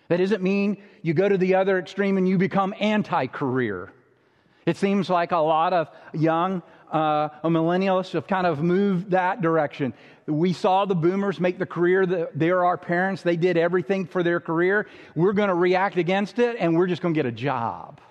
That 0.07 0.17
doesn't 0.17 0.41
mean 0.41 0.77
you 1.01 1.13
go 1.13 1.27
to 1.27 1.37
the 1.37 1.55
other 1.55 1.79
extreme 1.79 2.17
and 2.17 2.27
you 2.27 2.37
become 2.37 2.73
anti 2.79 3.27
career. 3.27 3.91
It 4.65 4.77
seems 4.77 5.09
like 5.09 5.31
a 5.31 5.37
lot 5.37 5.73
of 5.73 5.89
young 6.13 6.61
uh, 6.91 7.29
millennials 7.43 8.11
have 8.11 8.27
kind 8.27 8.47
of 8.47 8.61
moved 8.61 9.11
that 9.11 9.41
direction. 9.41 9.93
We 10.25 10.53
saw 10.53 10.85
the 10.85 10.95
boomers 10.95 11.39
make 11.39 11.57
the 11.57 11.65
career 11.65 12.05
that 12.05 12.37
they're 12.37 12.65
our 12.65 12.77
parents. 12.77 13.21
They 13.21 13.37
did 13.37 13.57
everything 13.57 14.05
for 14.05 14.23
their 14.23 14.39
career. 14.39 14.87
We're 15.15 15.33
going 15.33 15.47
to 15.49 15.55
react 15.55 15.97
against 15.97 16.39
it 16.39 16.57
and 16.59 16.77
we're 16.77 16.87
just 16.87 17.01
going 17.01 17.13
to 17.13 17.17
get 17.17 17.25
a 17.25 17.31
job. 17.31 18.01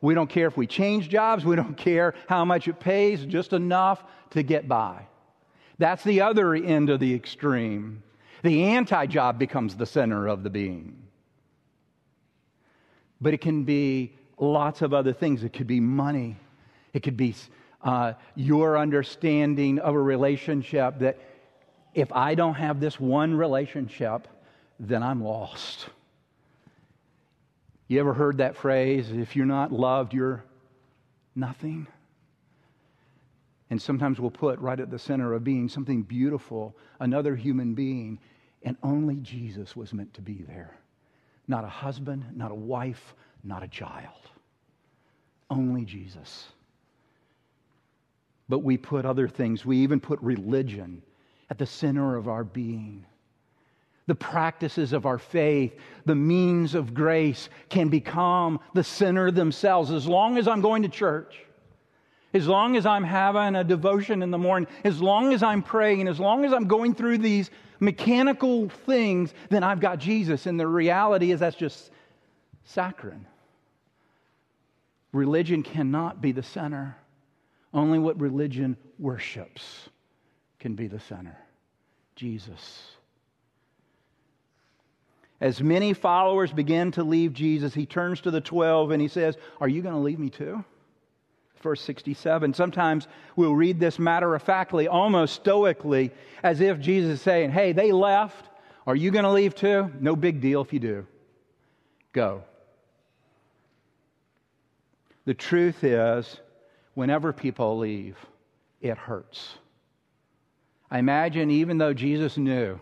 We 0.00 0.14
don't 0.14 0.28
care 0.28 0.48
if 0.48 0.56
we 0.56 0.66
change 0.66 1.08
jobs. 1.08 1.44
We 1.44 1.56
don't 1.56 1.76
care 1.76 2.14
how 2.28 2.44
much 2.44 2.66
it 2.66 2.80
pays, 2.80 3.24
just 3.24 3.52
enough 3.52 4.02
to 4.30 4.42
get 4.42 4.68
by. 4.68 5.06
That's 5.78 6.02
the 6.04 6.20
other 6.20 6.54
end 6.54 6.90
of 6.90 7.00
the 7.00 7.14
extreme. 7.14 8.02
The 8.42 8.64
anti 8.64 9.06
job 9.06 9.38
becomes 9.38 9.76
the 9.76 9.86
center 9.86 10.26
of 10.26 10.42
the 10.42 10.50
being. 10.50 10.96
But 13.20 13.34
it 13.34 13.40
can 13.40 13.64
be 13.64 14.14
lots 14.38 14.82
of 14.82 14.92
other 14.92 15.12
things. 15.12 15.44
It 15.44 15.52
could 15.52 15.66
be 15.66 15.80
money, 15.80 16.36
it 16.92 17.02
could 17.02 17.16
be 17.16 17.34
uh, 17.82 18.14
your 18.34 18.78
understanding 18.78 19.78
of 19.78 19.94
a 19.94 20.00
relationship 20.00 20.98
that 21.00 21.18
if 21.94 22.10
I 22.12 22.34
don't 22.34 22.54
have 22.54 22.80
this 22.80 22.98
one 22.98 23.34
relationship, 23.34 24.28
then 24.78 25.02
I'm 25.02 25.22
lost. 25.22 25.86
You 27.88 28.00
ever 28.00 28.14
heard 28.14 28.38
that 28.38 28.56
phrase? 28.56 29.10
If 29.10 29.36
you're 29.36 29.46
not 29.46 29.72
loved, 29.72 30.14
you're 30.14 30.42
Nothing. 31.34 31.86
And 33.70 33.80
sometimes 33.80 34.20
we'll 34.20 34.30
put 34.30 34.58
right 34.58 34.78
at 34.78 34.90
the 34.90 34.98
center 34.98 35.32
of 35.32 35.44
being 35.44 35.68
something 35.68 36.02
beautiful, 36.02 36.76
another 37.00 37.34
human 37.34 37.74
being, 37.74 38.18
and 38.64 38.76
only 38.82 39.16
Jesus 39.16 39.76
was 39.76 39.92
meant 39.92 40.14
to 40.14 40.22
be 40.22 40.44
there. 40.46 40.76
Not 41.48 41.64
a 41.64 41.68
husband, 41.68 42.24
not 42.34 42.50
a 42.50 42.54
wife, 42.54 43.14
not 43.42 43.62
a 43.62 43.68
child. 43.68 44.30
Only 45.50 45.84
Jesus. 45.84 46.46
But 48.48 48.60
we 48.60 48.76
put 48.76 49.04
other 49.04 49.28
things, 49.28 49.64
we 49.64 49.78
even 49.78 50.00
put 50.00 50.20
religion 50.20 51.02
at 51.50 51.58
the 51.58 51.66
center 51.66 52.16
of 52.16 52.28
our 52.28 52.44
being. 52.44 53.04
The 54.06 54.14
practices 54.14 54.92
of 54.92 55.06
our 55.06 55.18
faith, 55.18 55.74
the 56.06 56.14
means 56.14 56.74
of 56.74 56.92
grace 56.92 57.48
can 57.68 57.88
become 57.88 58.60
the 58.74 58.84
center 58.84 59.30
themselves 59.30 59.90
as 59.90 60.06
long 60.06 60.38
as 60.38 60.48
I'm 60.48 60.60
going 60.60 60.82
to 60.82 60.88
church 60.88 61.44
as 62.34 62.48
long 62.48 62.76
as 62.76 62.86
I'm 62.86 63.04
having 63.04 63.56
a 63.56 63.64
devotion 63.64 64.22
in 64.22 64.30
the 64.30 64.38
morning, 64.38 64.68
as 64.84 65.00
long 65.00 65.32
as 65.32 65.42
I'm 65.42 65.62
praying, 65.62 66.08
as 66.08 66.18
long 66.18 66.44
as 66.44 66.52
I'm 66.52 66.66
going 66.66 66.94
through 66.94 67.18
these 67.18 67.50
mechanical 67.82 68.68
things, 68.68 69.34
then 69.50 69.64
I've 69.64 69.80
got 69.80 69.98
Jesus. 69.98 70.46
And 70.46 70.58
the 70.58 70.66
reality 70.66 71.32
is 71.32 71.40
that's 71.40 71.56
just 71.56 71.90
saccharine. 72.64 73.26
Religion 75.12 75.62
cannot 75.62 76.22
be 76.22 76.32
the 76.32 76.44
center. 76.44 76.96
Only 77.74 77.98
what 77.98 78.20
religion 78.20 78.76
worships 78.98 79.88
can 80.60 80.74
be 80.74 80.86
the 80.86 81.00
center 81.00 81.36
Jesus. 82.14 82.82
As 85.40 85.60
many 85.60 85.92
followers 85.92 86.52
begin 86.52 86.92
to 86.92 87.02
leave 87.02 87.32
Jesus, 87.32 87.74
he 87.74 87.84
turns 87.84 88.20
to 88.20 88.30
the 88.30 88.40
12 88.40 88.92
and 88.92 89.02
he 89.02 89.08
says, 89.08 89.36
Are 89.60 89.68
you 89.68 89.82
going 89.82 89.94
to 89.94 90.00
leave 90.00 90.20
me 90.20 90.30
too? 90.30 90.64
Verse 91.62 91.80
67. 91.80 92.54
Sometimes 92.54 93.08
we'll 93.36 93.54
read 93.54 93.80
this 93.80 93.98
matter 93.98 94.34
of 94.34 94.42
factly, 94.42 94.88
almost 94.88 95.34
stoically, 95.34 96.10
as 96.42 96.60
if 96.60 96.80
Jesus 96.80 97.14
is 97.14 97.22
saying, 97.22 97.50
Hey, 97.50 97.72
they 97.72 97.92
left. 97.92 98.48
Are 98.86 98.96
you 98.96 99.10
going 99.10 99.24
to 99.24 99.30
leave 99.30 99.54
too? 99.54 99.90
No 100.00 100.16
big 100.16 100.40
deal 100.40 100.60
if 100.60 100.72
you 100.72 100.80
do. 100.80 101.06
Go. 102.12 102.42
The 105.24 105.34
truth 105.34 105.84
is, 105.84 106.40
whenever 106.94 107.32
people 107.32 107.78
leave, 107.78 108.16
it 108.80 108.98
hurts. 108.98 109.54
I 110.90 110.98
imagine, 110.98 111.50
even 111.50 111.78
though 111.78 111.94
Jesus 111.94 112.36
knew 112.36 112.78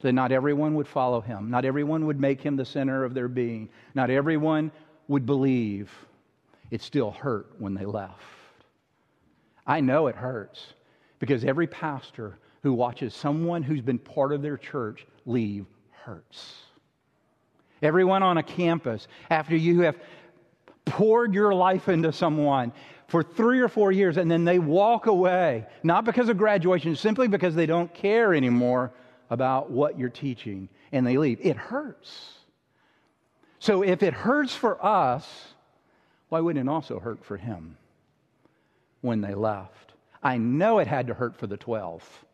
that 0.00 0.12
not 0.12 0.32
everyone 0.32 0.74
would 0.74 0.88
follow 0.88 1.20
him, 1.20 1.50
not 1.50 1.64
everyone 1.64 2.06
would 2.06 2.18
make 2.18 2.40
him 2.40 2.56
the 2.56 2.64
center 2.64 3.04
of 3.04 3.14
their 3.14 3.28
being, 3.28 3.68
not 3.94 4.10
everyone 4.10 4.72
would 5.08 5.26
believe 5.26 5.90
it 6.70 6.82
still 6.82 7.10
hurt 7.10 7.48
when 7.58 7.74
they 7.74 7.84
left. 7.84 8.20
I 9.66 9.80
know 9.80 10.06
it 10.06 10.16
hurts 10.16 10.64
because 11.18 11.44
every 11.44 11.66
pastor 11.66 12.38
who 12.62 12.72
watches 12.72 13.14
someone 13.14 13.62
who's 13.62 13.80
been 13.80 13.98
part 13.98 14.32
of 14.32 14.42
their 14.42 14.56
church 14.56 15.06
leave 15.24 15.66
hurts. 15.90 16.54
Everyone 17.82 18.22
on 18.22 18.38
a 18.38 18.42
campus, 18.42 19.06
after 19.30 19.56
you 19.56 19.82
have 19.82 19.96
poured 20.84 21.34
your 21.34 21.52
life 21.52 21.88
into 21.88 22.12
someone 22.12 22.72
for 23.08 23.22
three 23.22 23.60
or 23.60 23.68
four 23.68 23.92
years 23.92 24.16
and 24.16 24.30
then 24.30 24.44
they 24.44 24.58
walk 24.58 25.06
away, 25.06 25.66
not 25.82 26.04
because 26.04 26.28
of 26.28 26.38
graduation, 26.38 26.96
simply 26.96 27.28
because 27.28 27.54
they 27.54 27.66
don't 27.66 27.92
care 27.92 28.34
anymore 28.34 28.92
about 29.30 29.70
what 29.70 29.98
you're 29.98 30.08
teaching 30.08 30.68
and 30.92 31.06
they 31.06 31.18
leave. 31.18 31.38
It 31.42 31.56
hurts. 31.56 32.32
So 33.58 33.82
if 33.82 34.02
it 34.02 34.14
hurts 34.14 34.54
for 34.54 34.84
us, 34.84 35.28
why 36.28 36.40
wouldn't 36.40 36.68
it 36.68 36.70
also 36.70 36.98
hurt 36.98 37.24
for 37.24 37.36
him 37.36 37.76
when 39.00 39.20
they 39.20 39.34
left? 39.34 39.92
I 40.22 40.38
know 40.38 40.78
it 40.78 40.88
had 40.88 41.06
to 41.08 41.14
hurt 41.14 41.36
for 41.36 41.46
the 41.46 41.56
12. 41.56 42.24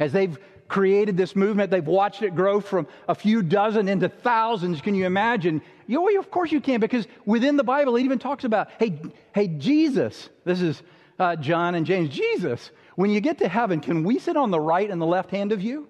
As 0.00 0.12
they've 0.12 0.38
created 0.66 1.16
this 1.16 1.36
movement, 1.36 1.70
they've 1.70 1.86
watched 1.86 2.22
it 2.22 2.34
grow 2.34 2.60
from 2.60 2.86
a 3.08 3.14
few 3.14 3.42
dozen 3.42 3.88
into 3.88 4.08
thousands. 4.08 4.80
Can 4.80 4.94
you 4.94 5.04
imagine? 5.04 5.60
You 5.86 6.18
of 6.18 6.30
course 6.30 6.50
you 6.52 6.60
can, 6.60 6.80
because 6.80 7.06
within 7.26 7.56
the 7.56 7.64
Bible, 7.64 7.96
it 7.96 8.02
even 8.02 8.18
talks 8.18 8.44
about, 8.44 8.70
hey, 8.78 9.00
hey, 9.34 9.48
Jesus, 9.48 10.28
this 10.44 10.60
is 10.60 10.82
uh, 11.18 11.36
John 11.36 11.74
and 11.74 11.84
James, 11.84 12.08
Jesus, 12.08 12.70
when 12.96 13.10
you 13.10 13.20
get 13.20 13.38
to 13.38 13.48
heaven, 13.48 13.80
can 13.80 14.04
we 14.04 14.18
sit 14.18 14.36
on 14.36 14.50
the 14.50 14.60
right 14.60 14.90
and 14.90 15.00
the 15.00 15.06
left 15.06 15.30
hand 15.30 15.52
of 15.52 15.60
you? 15.60 15.88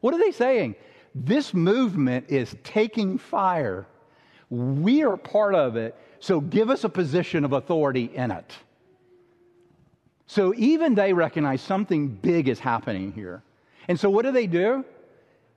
What 0.00 0.14
are 0.14 0.18
they 0.18 0.32
saying? 0.32 0.74
This 1.14 1.54
movement 1.54 2.26
is 2.28 2.54
taking 2.64 3.18
fire. 3.18 3.86
We 4.50 5.04
are 5.04 5.16
part 5.16 5.54
of 5.54 5.76
it. 5.76 5.96
So 6.22 6.40
give 6.40 6.70
us 6.70 6.84
a 6.84 6.88
position 6.88 7.44
of 7.44 7.52
authority 7.52 8.08
in 8.14 8.30
it. 8.30 8.54
So 10.28 10.54
even 10.56 10.94
they 10.94 11.12
recognize 11.12 11.60
something 11.60 12.06
big 12.06 12.48
is 12.48 12.60
happening 12.60 13.10
here. 13.10 13.42
And 13.88 13.98
so 13.98 14.08
what 14.08 14.24
do 14.24 14.30
they 14.30 14.46
do? 14.46 14.84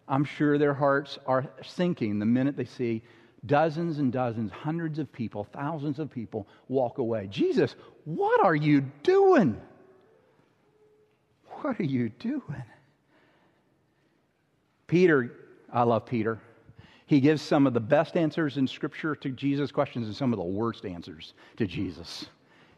I'm 0.07 0.25
sure 0.25 0.57
their 0.57 0.73
hearts 0.73 1.19
are 1.27 1.45
sinking 1.63 2.17
the 2.17 2.25
minute 2.25 2.57
they 2.57 2.65
see 2.65 3.03
dozens 3.45 3.99
and 3.99 4.11
dozens, 4.11 4.51
hundreds 4.51 4.97
of 4.97 5.13
people, 5.13 5.47
thousands 5.53 5.99
of 5.99 6.09
people 6.09 6.47
walk 6.67 6.97
away. 6.97 7.27
Jesus, 7.27 7.75
what 8.05 8.43
are 8.43 8.55
you 8.55 8.81
doing? 9.03 9.61
What 11.61 11.79
are 11.79 11.83
you 11.83 12.09
doing? 12.09 12.63
Peter, 14.87 15.31
I 15.71 15.83
love 15.83 16.07
Peter. 16.07 16.39
He 17.07 17.19
gives 17.19 17.41
some 17.41 17.67
of 17.67 17.73
the 17.73 17.79
best 17.79 18.17
answers 18.17 18.57
in 18.57 18.67
Scripture 18.67 19.15
to 19.15 19.29
Jesus' 19.29 19.71
questions 19.71 20.07
and 20.07 20.15
some 20.15 20.33
of 20.33 20.37
the 20.37 20.43
worst 20.43 20.85
answers 20.85 21.33
to 21.57 21.67
Jesus. 21.67 22.25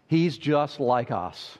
He's 0.08 0.38
just 0.38 0.80
like 0.80 1.12
us. 1.12 1.58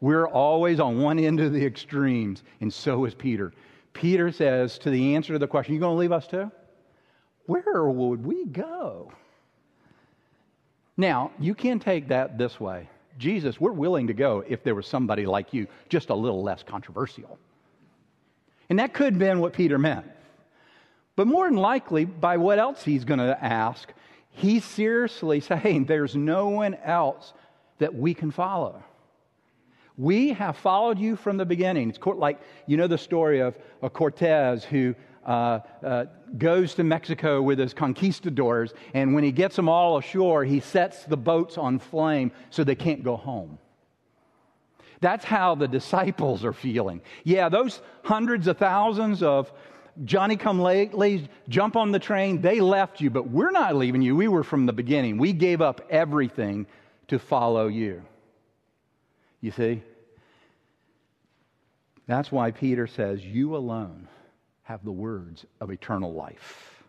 We're 0.00 0.28
always 0.28 0.80
on 0.80 1.00
one 1.00 1.18
end 1.18 1.40
of 1.40 1.52
the 1.52 1.64
extremes, 1.64 2.42
and 2.60 2.72
so 2.72 3.04
is 3.04 3.14
Peter. 3.14 3.52
Peter 3.92 4.30
says 4.30 4.78
to 4.78 4.90
the 4.90 5.14
answer 5.14 5.32
to 5.32 5.38
the 5.38 5.46
question, 5.46 5.74
You 5.74 5.80
going 5.80 5.94
to 5.94 5.98
leave 5.98 6.12
us 6.12 6.26
too? 6.26 6.50
Where 7.46 7.84
would 7.84 8.24
we 8.24 8.44
go? 8.46 9.12
Now, 10.96 11.30
you 11.38 11.54
can 11.54 11.78
take 11.78 12.08
that 12.08 12.38
this 12.38 12.58
way. 12.58 12.88
Jesus, 13.18 13.60
we're 13.60 13.72
willing 13.72 14.06
to 14.06 14.14
go 14.14 14.44
if 14.46 14.62
there 14.62 14.74
was 14.74 14.86
somebody 14.86 15.26
like 15.26 15.54
you, 15.54 15.66
just 15.88 16.10
a 16.10 16.14
little 16.14 16.42
less 16.42 16.62
controversial. 16.62 17.38
And 18.68 18.78
that 18.78 18.92
could 18.92 19.14
have 19.14 19.18
been 19.18 19.40
what 19.40 19.52
Peter 19.52 19.78
meant. 19.78 20.06
But 21.16 21.26
more 21.26 21.48
than 21.48 21.56
likely, 21.56 22.04
by 22.04 22.36
what 22.36 22.58
else 22.58 22.84
he's 22.84 23.04
going 23.04 23.20
to 23.20 23.42
ask, 23.42 23.92
he's 24.30 24.64
seriously 24.64 25.40
saying 25.40 25.86
there's 25.86 26.14
no 26.14 26.48
one 26.48 26.74
else 26.74 27.32
that 27.78 27.94
we 27.94 28.14
can 28.14 28.30
follow. 28.30 28.84
We 29.96 30.34
have 30.34 30.58
followed 30.58 30.98
you 30.98 31.16
from 31.16 31.38
the 31.38 31.46
beginning. 31.46 31.88
It's 31.88 31.98
like, 32.04 32.40
you 32.66 32.76
know, 32.76 32.86
the 32.86 32.98
story 32.98 33.40
of, 33.40 33.56
of 33.80 33.94
Cortez 33.94 34.62
who 34.62 34.94
uh, 35.24 35.60
uh, 35.82 36.04
goes 36.36 36.74
to 36.74 36.84
Mexico 36.84 37.40
with 37.40 37.58
his 37.58 37.72
conquistadors, 37.72 38.74
and 38.92 39.14
when 39.14 39.24
he 39.24 39.32
gets 39.32 39.56
them 39.56 39.68
all 39.68 39.96
ashore, 39.96 40.44
he 40.44 40.60
sets 40.60 41.04
the 41.04 41.16
boats 41.16 41.56
on 41.56 41.78
flame 41.78 42.30
so 42.50 42.62
they 42.62 42.74
can't 42.74 43.02
go 43.02 43.16
home. 43.16 43.58
That's 45.00 45.24
how 45.24 45.54
the 45.54 45.68
disciples 45.68 46.44
are 46.44 46.52
feeling. 46.52 47.00
Yeah, 47.24 47.48
those 47.48 47.80
hundreds 48.04 48.46
of 48.46 48.58
thousands 48.58 49.22
of 49.22 49.52
Johnny 50.04 50.36
come 50.36 50.60
late, 50.60 51.28
jump 51.48 51.76
on 51.76 51.92
the 51.92 51.98
train. 51.98 52.40
They 52.40 52.60
left 52.60 53.00
you, 53.00 53.10
but 53.10 53.28
we're 53.28 53.50
not 53.50 53.76
leaving 53.76 54.02
you. 54.02 54.14
We 54.14 54.28
were 54.28 54.44
from 54.44 54.66
the 54.66 54.72
beginning. 54.72 55.18
We 55.18 55.32
gave 55.32 55.60
up 55.60 55.80
everything 55.90 56.66
to 57.08 57.18
follow 57.18 57.68
you. 57.68 58.02
You 59.40 59.50
see? 59.52 59.82
That's 62.06 62.30
why 62.30 62.50
Peter 62.50 62.86
says, 62.86 63.24
You 63.24 63.56
alone 63.56 64.08
have 64.62 64.84
the 64.84 64.92
words 64.92 65.44
of 65.60 65.70
eternal 65.70 66.12
life. 66.12 66.84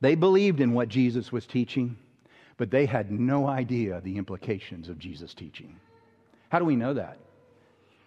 They 0.00 0.14
believed 0.14 0.60
in 0.60 0.72
what 0.72 0.88
Jesus 0.88 1.30
was 1.30 1.46
teaching, 1.46 1.96
but 2.56 2.70
they 2.70 2.86
had 2.86 3.10
no 3.10 3.46
idea 3.46 4.00
the 4.00 4.16
implications 4.16 4.88
of 4.88 4.98
Jesus' 4.98 5.34
teaching. 5.34 5.76
How 6.48 6.58
do 6.58 6.64
we 6.64 6.76
know 6.76 6.94
that? 6.94 7.18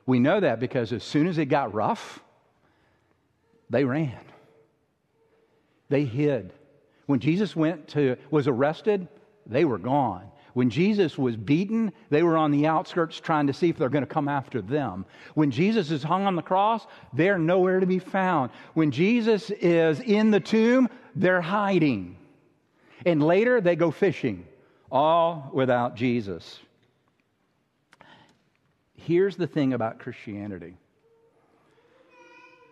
We 0.05 0.19
know 0.19 0.39
that 0.39 0.59
because 0.59 0.93
as 0.93 1.03
soon 1.03 1.27
as 1.27 1.37
it 1.37 1.45
got 1.45 1.73
rough, 1.73 2.19
they 3.69 3.83
ran. 3.83 4.19
They 5.89 6.05
hid. 6.05 6.53
When 7.05 7.19
Jesus 7.19 7.55
went 7.55 7.87
to 7.89 8.17
was 8.31 8.47
arrested, 8.47 9.07
they 9.45 9.65
were 9.65 9.77
gone. 9.77 10.31
When 10.53 10.69
Jesus 10.69 11.17
was 11.17 11.35
beaten, 11.35 11.91
they 12.09 12.23
were 12.23 12.37
on 12.37 12.51
the 12.51 12.65
outskirts 12.65 13.19
trying 13.19 13.47
to 13.47 13.53
see 13.53 13.69
if 13.69 13.77
they're 13.77 13.89
going 13.89 14.05
to 14.05 14.13
come 14.13 14.29
after 14.29 14.61
them. 14.61 15.05
When 15.33 15.51
Jesus 15.51 15.91
is 15.91 16.01
hung 16.01 16.25
on 16.25 16.37
the 16.37 16.41
cross, 16.41 16.87
they're 17.11 17.37
nowhere 17.37 17.81
to 17.81 17.85
be 17.85 17.99
found. 17.99 18.51
When 18.73 18.89
Jesus 18.89 19.49
is 19.49 19.99
in 19.99 20.31
the 20.31 20.39
tomb, 20.39 20.87
they're 21.13 21.41
hiding. 21.41 22.17
And 23.05 23.21
later 23.21 23.59
they 23.59 23.75
go 23.75 23.91
fishing, 23.91 24.47
all 24.89 25.49
without 25.53 25.95
Jesus. 25.95 26.59
Here's 28.95 29.35
the 29.35 29.47
thing 29.47 29.73
about 29.73 29.99
Christianity 29.99 30.77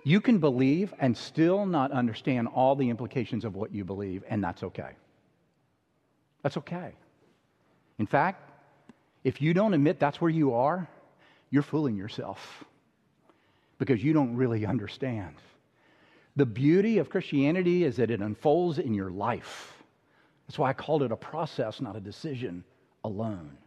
you 0.04 0.20
can 0.22 0.40
believe 0.40 0.94
and 1.00 1.16
still 1.16 1.66
not 1.66 1.92
understand 1.92 2.48
all 2.48 2.76
the 2.76 2.90
implications 2.90 3.46
of 3.46 3.56
what 3.56 3.74
you 3.74 3.84
believe, 3.86 4.24
and 4.30 4.44
that's 4.44 4.64
okay. 4.64 4.92
That's 6.42 6.58
okay. 6.58 6.94
In 8.00 8.08
fact, 8.08 8.50
if 9.24 9.42
you 9.42 9.54
don't 9.54 9.74
admit 9.74 10.00
that's 10.00 10.20
where 10.20 10.32
you 10.32 10.54
are, 10.54 10.88
you're 11.50 11.64
fooling 11.64 11.96
yourself 11.96 12.66
because 13.78 14.04
you 14.04 14.14
don't 14.14 14.36
really 14.36 14.66
understand. 14.66 15.36
The 16.36 16.46
beauty 16.46 16.98
of 16.98 17.10
Christianity 17.10 17.84
is 17.84 17.96
that 17.98 18.10
it 18.10 18.20
unfolds 18.20 18.80
in 18.80 18.94
your 18.94 19.12
life. 19.12 19.84
That's 20.48 20.58
why 20.58 20.70
I 20.70 20.74
called 20.74 21.04
it 21.04 21.12
a 21.12 21.16
process, 21.16 21.80
not 21.80 21.96
a 21.96 22.02
decision 22.02 22.64
alone. 23.04 23.58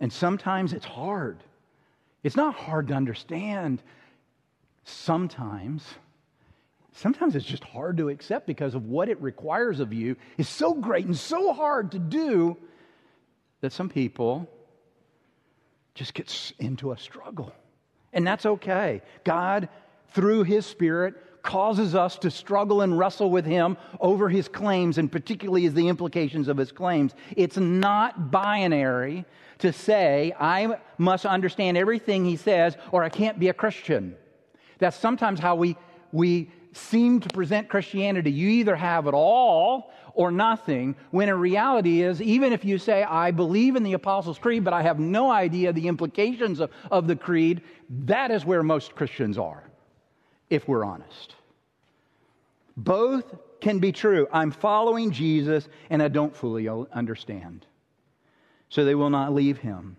And 0.00 0.12
sometimes 0.12 0.72
it's 0.72 0.84
hard. 0.84 1.42
It's 2.22 2.36
not 2.36 2.54
hard 2.54 2.88
to 2.88 2.94
understand. 2.94 3.82
Sometimes, 4.88 5.84
sometimes 6.92 7.34
it's 7.34 7.44
just 7.44 7.64
hard 7.64 7.96
to 7.96 8.08
accept 8.08 8.46
because 8.46 8.76
of 8.76 8.86
what 8.86 9.08
it 9.08 9.20
requires 9.20 9.80
of 9.80 9.92
you 9.92 10.14
is 10.38 10.48
so 10.48 10.74
great 10.74 11.04
and 11.04 11.16
so 11.16 11.52
hard 11.52 11.90
to 11.90 11.98
do 11.98 12.56
that 13.62 13.72
some 13.72 13.88
people 13.88 14.48
just 15.94 16.14
get 16.14 16.52
into 16.60 16.92
a 16.92 16.98
struggle. 16.98 17.52
And 18.12 18.24
that's 18.24 18.46
okay. 18.46 19.02
God, 19.24 19.68
through 20.10 20.44
His 20.44 20.64
Spirit, 20.64 21.14
causes 21.42 21.96
us 21.96 22.16
to 22.18 22.30
struggle 22.30 22.82
and 22.82 22.96
wrestle 22.96 23.30
with 23.30 23.44
Him 23.44 23.76
over 23.98 24.28
His 24.28 24.46
claims, 24.46 24.98
and 24.98 25.10
particularly 25.10 25.66
as 25.66 25.74
the 25.74 25.88
implications 25.88 26.46
of 26.46 26.58
His 26.58 26.70
claims. 26.70 27.12
It's 27.36 27.56
not 27.56 28.30
binary 28.30 29.24
to 29.58 29.72
say, 29.72 30.32
I 30.38 30.78
must 30.96 31.26
understand 31.26 31.76
everything 31.76 32.24
He 32.24 32.36
says, 32.36 32.76
or 32.92 33.02
I 33.02 33.08
can't 33.08 33.40
be 33.40 33.48
a 33.48 33.54
Christian. 33.54 34.14
That's 34.78 34.96
sometimes 34.96 35.40
how 35.40 35.56
we, 35.56 35.76
we 36.12 36.50
seem 36.72 37.20
to 37.20 37.28
present 37.30 37.68
Christianity. 37.68 38.30
You 38.30 38.48
either 38.48 38.76
have 38.76 39.06
it 39.06 39.14
all 39.14 39.92
or 40.14 40.30
nothing, 40.30 40.96
when 41.10 41.28
in 41.28 41.38
reality 41.38 42.02
is, 42.02 42.22
even 42.22 42.52
if 42.52 42.64
you 42.64 42.78
say, 42.78 43.02
I 43.02 43.30
believe 43.30 43.76
in 43.76 43.82
the 43.82 43.92
Apostles' 43.92 44.38
Creed, 44.38 44.64
but 44.64 44.72
I 44.72 44.80
have 44.82 44.98
no 44.98 45.30
idea 45.30 45.72
the 45.72 45.88
implications 45.88 46.58
of, 46.58 46.70
of 46.90 47.06
the 47.06 47.16
creed, 47.16 47.60
that 47.90 48.30
is 48.30 48.44
where 48.44 48.62
most 48.62 48.94
Christians 48.94 49.36
are, 49.36 49.62
if 50.48 50.66
we're 50.66 50.84
honest. 50.84 51.34
Both 52.78 53.34
can 53.60 53.78
be 53.78 53.92
true. 53.92 54.26
I'm 54.32 54.50
following 54.50 55.10
Jesus 55.10 55.68
and 55.90 56.02
I 56.02 56.08
don't 56.08 56.34
fully 56.34 56.68
understand. 56.68 57.66
So 58.70 58.84
they 58.84 58.94
will 58.94 59.10
not 59.10 59.34
leave 59.34 59.58
him. 59.58 59.96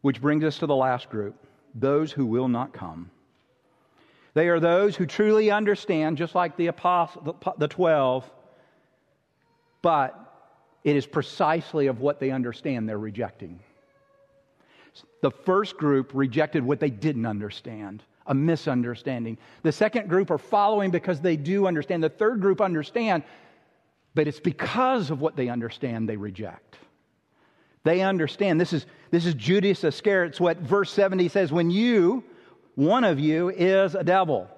Which 0.00 0.20
brings 0.20 0.44
us 0.44 0.58
to 0.58 0.66
the 0.66 0.76
last 0.76 1.10
group 1.10 1.34
those 1.74 2.10
who 2.10 2.24
will 2.24 2.48
not 2.48 2.72
come. 2.72 3.10
They 4.38 4.50
are 4.50 4.60
those 4.60 4.94
who 4.94 5.04
truly 5.04 5.50
understand, 5.50 6.16
just 6.16 6.36
like 6.36 6.56
the 6.56 6.68
apostle, 6.68 7.36
the 7.58 7.66
12, 7.66 8.30
but 9.82 10.54
it 10.84 10.94
is 10.94 11.08
precisely 11.08 11.88
of 11.88 11.98
what 11.98 12.20
they 12.20 12.30
understand 12.30 12.88
they're 12.88 13.00
rejecting. 13.00 13.58
The 15.22 15.32
first 15.32 15.76
group 15.76 16.12
rejected 16.14 16.62
what 16.62 16.78
they 16.78 16.88
didn't 16.88 17.26
understand, 17.26 18.04
a 18.28 18.34
misunderstanding. 18.34 19.38
The 19.64 19.72
second 19.72 20.08
group 20.08 20.30
are 20.30 20.38
following 20.38 20.92
because 20.92 21.20
they 21.20 21.36
do 21.36 21.66
understand. 21.66 22.04
The 22.04 22.08
third 22.08 22.40
group 22.40 22.60
understand, 22.60 23.24
but 24.14 24.28
it's 24.28 24.38
because 24.38 25.10
of 25.10 25.20
what 25.20 25.34
they 25.34 25.48
understand 25.48 26.08
they 26.08 26.16
reject. 26.16 26.78
They 27.82 28.02
understand. 28.02 28.60
This 28.60 28.72
is, 28.72 28.86
this 29.10 29.26
is 29.26 29.34
Judas 29.34 29.82
Iscariot. 29.82 30.28
It's 30.28 30.40
what 30.40 30.58
verse 30.58 30.92
70 30.92 31.26
says 31.26 31.50
when 31.50 31.72
you, 31.72 32.22
one 32.78 33.02
of 33.02 33.18
you 33.18 33.48
is 33.48 33.96
a 33.96 34.04
devil. 34.04 34.48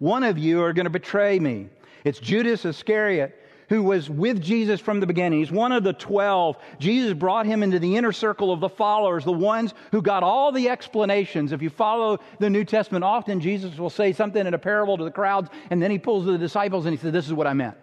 One 0.00 0.24
of 0.24 0.36
you 0.36 0.60
are 0.64 0.72
going 0.72 0.86
to 0.86 0.90
betray 0.90 1.38
me. 1.38 1.68
It's 2.02 2.18
Judas 2.18 2.64
Iscariot 2.64 3.40
who 3.68 3.84
was 3.84 4.10
with 4.10 4.42
Jesus 4.42 4.80
from 4.80 4.98
the 4.98 5.06
beginning. 5.06 5.38
He's 5.38 5.52
one 5.52 5.70
of 5.70 5.84
the 5.84 5.92
12. 5.92 6.56
Jesus 6.80 7.14
brought 7.14 7.46
him 7.46 7.62
into 7.62 7.78
the 7.78 7.96
inner 7.96 8.10
circle 8.10 8.52
of 8.52 8.58
the 8.58 8.68
followers, 8.68 9.24
the 9.24 9.30
ones 9.30 9.72
who 9.92 10.02
got 10.02 10.24
all 10.24 10.50
the 10.50 10.68
explanations. 10.68 11.52
If 11.52 11.62
you 11.62 11.70
follow 11.70 12.18
the 12.40 12.50
New 12.50 12.64
Testament, 12.64 13.04
often 13.04 13.38
Jesus 13.40 13.78
will 13.78 13.88
say 13.88 14.12
something 14.14 14.44
in 14.44 14.52
a 14.52 14.58
parable 14.58 14.98
to 14.98 15.04
the 15.04 15.12
crowds, 15.12 15.48
and 15.70 15.80
then 15.80 15.92
he 15.92 15.98
pulls 16.00 16.26
the 16.26 16.38
disciples 16.38 16.86
and 16.86 16.92
he 16.92 17.00
says, 17.00 17.12
This 17.12 17.28
is 17.28 17.32
what 17.32 17.46
I 17.46 17.52
meant. 17.52 17.76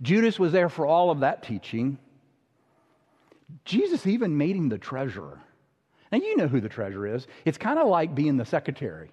Judas 0.00 0.38
was 0.38 0.52
there 0.52 0.70
for 0.70 0.86
all 0.86 1.10
of 1.10 1.20
that 1.20 1.42
teaching. 1.42 1.98
Jesus 3.66 4.06
even 4.06 4.38
made 4.38 4.56
him 4.56 4.70
the 4.70 4.78
treasurer. 4.78 5.38
Now, 6.12 6.18
you 6.18 6.36
know 6.36 6.46
who 6.46 6.60
the 6.60 6.68
treasurer 6.68 7.06
is. 7.14 7.26
It's 7.46 7.56
kind 7.56 7.78
of 7.78 7.88
like 7.88 8.14
being 8.14 8.36
the 8.36 8.44
secretary. 8.44 9.10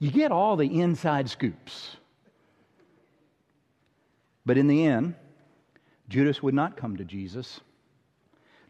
You 0.00 0.10
get 0.10 0.32
all 0.32 0.56
the 0.56 0.80
inside 0.80 1.30
scoops. 1.30 1.96
But 4.44 4.58
in 4.58 4.66
the 4.66 4.84
end, 4.84 5.14
Judas 6.08 6.42
would 6.42 6.54
not 6.54 6.76
come 6.76 6.96
to 6.96 7.04
Jesus. 7.04 7.60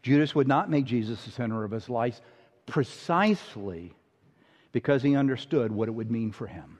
Judas 0.03 0.35
would 0.35 0.47
not 0.47 0.69
make 0.69 0.85
Jesus 0.85 1.23
the 1.25 1.31
center 1.31 1.63
of 1.63 1.71
his 1.71 1.89
life 1.89 2.21
precisely 2.67 3.93
because 4.71 5.01
he 5.01 5.15
understood 5.15 5.71
what 5.71 5.87
it 5.87 5.91
would 5.91 6.11
mean 6.11 6.31
for 6.31 6.45
him. 6.45 6.79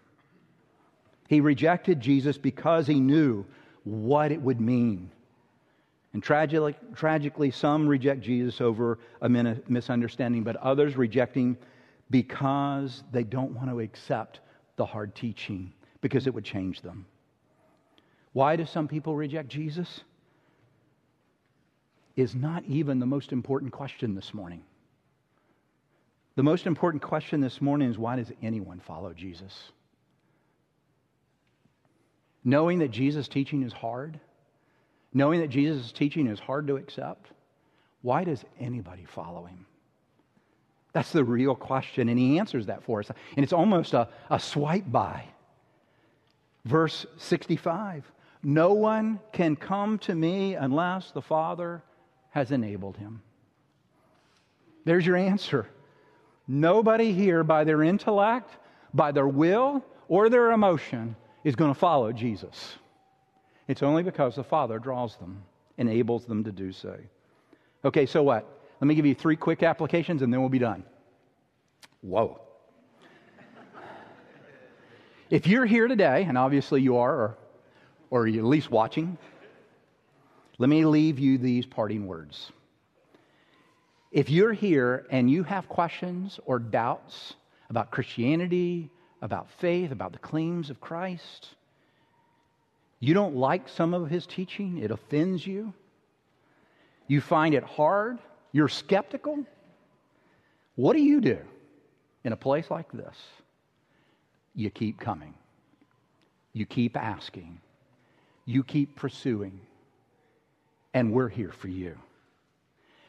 He 1.28 1.42
rejected 1.42 2.00
Jesus 2.00 2.38
because 2.38 2.86
he 2.86 3.00
knew 3.00 3.46
what 3.84 4.32
it 4.32 4.42
would 4.42 4.62
mean 4.62 5.10
and 6.14 6.22
tragically, 6.22 6.76
tragically, 6.94 7.52
some 7.52 7.88
reject 7.88 8.22
Jesus 8.22 8.60
over 8.60 9.00
a 9.22 9.30
misunderstanding, 9.30 10.44
but 10.44 10.58
others 10.58 10.98
rejecting 10.98 11.58
because 12.10 13.04
they 13.12 13.24
don't 13.24 13.52
want 13.52 13.70
to 13.70 13.80
accept 13.80 14.42
the 14.76 14.86
hard 14.86 15.16
teaching 15.16 15.72
because 16.02 16.28
it 16.28 16.34
would 16.34 16.44
change 16.44 16.82
them. 16.82 17.06
Why 18.34 18.56
do 18.56 18.66
some 18.66 18.88
people 18.88 19.16
reject 19.16 19.50
Jesus? 19.50 20.02
Is 22.18 22.36
not 22.36 22.66
even 22.66 23.00
the 23.00 23.06
most 23.06 23.32
important 23.32 23.72
question 23.72 24.16
this 24.16 24.34
morning. 24.34 24.64
The 26.36 26.44
most 26.44 26.66
important 26.66 27.02
question 27.02 27.40
this 27.40 27.62
morning 27.62 27.90
is 27.90 27.98
why 27.98 28.18
does 28.18 28.32
anyone 28.42 28.82
follow 28.82 29.14
Jesus? 29.14 29.72
Knowing 32.44 32.80
that 32.80 32.92
Jesus' 32.92 33.28
teaching 33.30 33.64
is 33.64 33.72
hard 33.72 34.20
knowing 35.14 35.40
that 35.42 35.50
Jesus' 35.50 35.92
teaching 35.92 36.28
is 36.28 36.40
hard 36.40 36.68
to 36.68 36.78
accept, 36.78 37.32
why 38.02 38.24
does 38.24 38.44
anybody 38.60 39.06
follow 39.06 39.46
him? 39.46 39.66
That's 40.94 41.12
the 41.12 41.24
real 41.24 41.56
question, 41.56 42.10
and 42.10 42.20
he 42.20 42.38
answers 42.38 42.66
that 42.66 42.84
for 42.84 43.00
us. 43.00 43.10
And 43.36 43.44
it's 43.44 43.54
almost 43.54 43.94
a, 43.94 44.10
a 44.30 44.40
swipe 44.40 44.92
by. 44.92 45.24
Verse 46.66 47.06
65 47.18 48.12
No 48.44 48.74
one 48.74 49.20
can 49.32 49.56
come 49.56 49.98
to 50.00 50.16
me 50.16 50.56
unless 50.56 51.12
the 51.12 51.22
Father 51.22 51.82
has 52.32 52.52
enabled 52.52 52.98
him. 52.98 53.22
There's 54.84 55.06
your 55.06 55.18
answer. 55.18 55.68
Nobody 56.48 57.14
here, 57.14 57.44
by 57.44 57.64
their 57.64 57.84
intellect, 57.84 58.50
by 58.94 59.12
their 59.12 59.28
will, 59.28 59.86
or 60.08 60.28
their 60.30 60.52
emotion, 60.52 61.16
is 61.44 61.56
going 61.56 61.74
to 61.74 61.80
follow 61.80 62.12
Jesus. 62.12 62.76
It's 63.68 63.84
only 63.84 64.04
because 64.04 64.36
the 64.36 64.44
Father 64.44 64.80
draws 64.80 65.16
them, 65.18 65.44
enables 65.78 66.26
them 66.26 66.44
to 66.44 66.52
do 66.52 66.72
so. 66.72 66.98
Okay, 67.86 68.06
so 68.06 68.24
what? 68.24 68.48
Let 68.80 68.88
me 68.88 68.96
give 68.96 69.06
you 69.06 69.16
three 69.16 69.36
quick 69.36 69.64
applications 69.64 70.22
and 70.22 70.34
then 70.34 70.40
we'll 70.40 70.50
be 70.50 70.60
done. 70.60 70.84
Whoa. 72.02 72.42
if 75.30 75.48
you're 75.48 75.66
here 75.66 75.88
today, 75.88 76.26
and 76.28 76.38
obviously 76.38 76.82
you 76.82 76.98
are, 76.98 77.16
or, 77.16 77.38
or 78.10 78.28
you're 78.28 78.44
at 78.44 78.50
least 78.50 78.72
watching, 78.72 79.18
let 80.58 80.70
me 80.70 80.86
leave 80.86 81.20
you 81.20 81.38
these 81.38 81.66
parting 81.66 82.08
words. 82.08 82.52
If 84.12 84.30
you're 84.30 84.54
here 84.54 85.06
and 85.10 85.30
you 85.30 85.44
have 85.44 85.70
questions 85.70 86.40
or 86.46 86.60
doubts 86.60 87.36
about 87.70 87.92
Christianity, 87.92 88.90
about 89.22 89.50
faith, 89.60 89.92
about 89.92 90.12
the 90.12 90.20
claims 90.20 90.70
of 90.70 90.82
Christ, 90.82 91.56
you 93.02 93.16
don't 93.16 93.36
like 93.36 93.68
some 93.68 93.96
of 93.96 94.10
his 94.10 94.28
teaching, 94.28 94.78
it 94.78 94.92
offends 94.92 95.46
you. 95.46 95.74
You 97.08 97.20
find 97.20 97.56
it 97.56 97.64
hard, 97.64 98.20
you're 98.52 98.70
skeptical. 98.70 99.44
What 100.76 100.94
do 100.94 101.02
you 101.02 101.20
do 101.20 101.40
in 102.24 102.32
a 102.32 102.38
place 102.38 102.70
like 102.70 102.92
this? 102.92 103.18
You 104.54 104.70
keep 104.70 105.00
coming, 105.00 105.34
you 106.54 106.66
keep 106.68 106.96
asking, 106.96 107.60
you 108.46 108.64
keep 108.64 108.96
pursuing, 108.96 109.60
and 110.94 111.12
we're 111.12 111.30
here 111.30 111.52
for 111.52 111.70
you. 111.70 111.98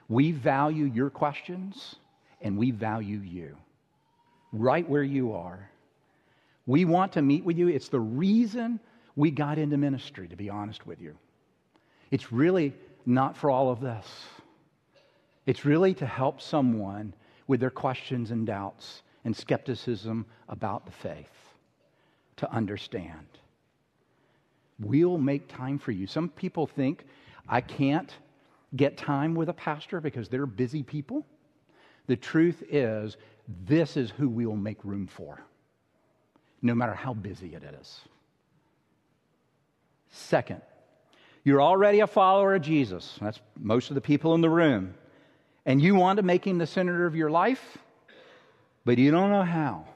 We 0.09 0.33
value 0.33 0.87
your 0.87 1.11
questions 1.11 1.97
and 2.41 2.57
we 2.57 2.71
value 2.71 3.19
you 3.19 3.57
right 4.53 4.89
where 4.89 5.03
you 5.03 5.35
are. 5.35 5.69
We 6.67 6.85
want 6.87 7.13
to 7.13 7.23
meet 7.23 7.45
with 7.45 7.59
you. 7.59 7.69
It's 7.69 7.89
the 7.89 8.01
reason 8.01 8.81
we 9.17 9.31
got 9.31 9.59
into 9.59 9.77
ministry, 9.77 10.29
to 10.29 10.37
be 10.37 10.49
honest 10.49 10.87
with 10.87 11.01
you. 11.01 11.17
It's 12.11 12.33
really 12.33 12.75
not 13.05 13.37
for 13.37 13.51
all 13.51 13.71
of 13.71 13.81
this. 13.81 14.07
It's 15.47 15.65
really 15.65 15.95
to 15.95 16.07
help 16.07 16.41
someone 16.41 17.15
with 17.47 17.61
their 17.61 17.71
questions 17.71 18.31
and 18.31 18.47
doubts 18.47 19.03
and 19.25 19.37
skepticism 19.37 20.27
about 20.49 20.87
the 20.87 20.93
faith 20.93 21.31
to 22.37 22.51
understand. 22.53 23.27
We'll 24.79 25.19
make 25.19 25.49
time 25.49 25.79
for 25.79 25.93
you. 25.93 26.07
Some 26.07 26.29
people 26.29 26.67
think, 26.67 27.05
I 27.49 27.61
can't 27.61 28.13
get 28.77 28.97
time 28.97 29.35
with 29.35 29.49
a 29.49 29.53
pastor 29.53 30.01
because 30.01 30.29
they're 30.29 30.47
busy 30.47 30.83
people. 30.83 31.27
The 32.07 32.17
truth 32.17 32.63
is, 32.71 33.17
this 33.67 33.97
is 33.97 34.11
who 34.11 34.29
we 34.29 34.47
will 34.47 34.57
make 34.57 34.83
room 34.85 35.07
for, 35.07 35.41
no 36.63 36.75
matter 36.75 36.95
how 36.95 37.15
busy 37.15 37.55
it 37.55 37.63
is. 37.81 38.01
Second, 40.13 40.61
you're 41.43 41.63
already 41.63 42.01
a 42.01 42.07
follower 42.07 42.55
of 42.55 42.63
Jesus. 42.63 43.19
That's 43.21 43.41
most 43.59 43.91
of 43.91 43.95
the 43.95 44.01
people 44.01 44.35
in 44.35 44.43
the 44.43 44.51
room. 44.51 44.95
And 45.67 45.81
you 45.81 45.95
want 45.95 46.19
to 46.19 46.23
make 46.23 46.47
him 46.47 46.59
the 46.59 46.67
center 46.67 47.07
of 47.07 47.17
your 47.17 47.31
life, 47.31 47.79
but 48.85 48.99
you 48.99 49.11
don't 49.11 49.31
know 49.31 49.43
how. 49.43 49.87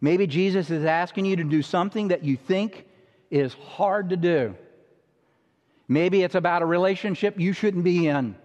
Maybe 0.00 0.26
Jesus 0.26 0.70
is 0.70 0.84
asking 0.84 1.24
you 1.24 1.36
to 1.36 1.44
do 1.44 1.60
something 1.60 2.08
that 2.08 2.24
you 2.24 2.36
think 2.36 2.86
is 3.30 3.54
hard 3.54 4.10
to 4.10 4.16
do. 4.16 4.54
Maybe 5.88 6.22
it's 6.22 6.34
about 6.34 6.62
a 6.62 6.66
relationship 6.66 7.38
you 7.38 7.52
shouldn't 7.52 7.84
be 7.84 8.06
in. 8.06 8.36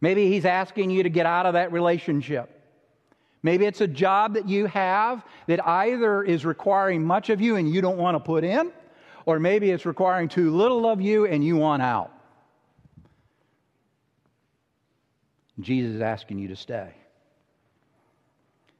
Maybe 0.00 0.28
he's 0.28 0.44
asking 0.44 0.90
you 0.90 1.02
to 1.04 1.08
get 1.08 1.24
out 1.24 1.46
of 1.46 1.54
that 1.54 1.72
relationship. 1.72 2.50
Maybe 3.42 3.64
it's 3.64 3.80
a 3.80 3.88
job 3.88 4.34
that 4.34 4.48
you 4.48 4.66
have 4.66 5.24
that 5.46 5.66
either 5.66 6.22
is 6.22 6.44
requiring 6.44 7.04
much 7.04 7.30
of 7.30 7.40
you 7.40 7.56
and 7.56 7.72
you 7.72 7.80
don't 7.80 7.96
want 7.96 8.16
to 8.16 8.20
put 8.20 8.44
in, 8.44 8.72
or 9.28 9.38
maybe 9.38 9.70
it's 9.70 9.84
requiring 9.84 10.26
too 10.26 10.56
little 10.56 10.86
of 10.86 11.02
you 11.02 11.26
and 11.26 11.44
you 11.44 11.54
want 11.54 11.82
out. 11.82 12.10
Jesus 15.60 15.96
is 15.96 16.00
asking 16.00 16.38
you 16.38 16.48
to 16.48 16.56
stay. 16.56 16.94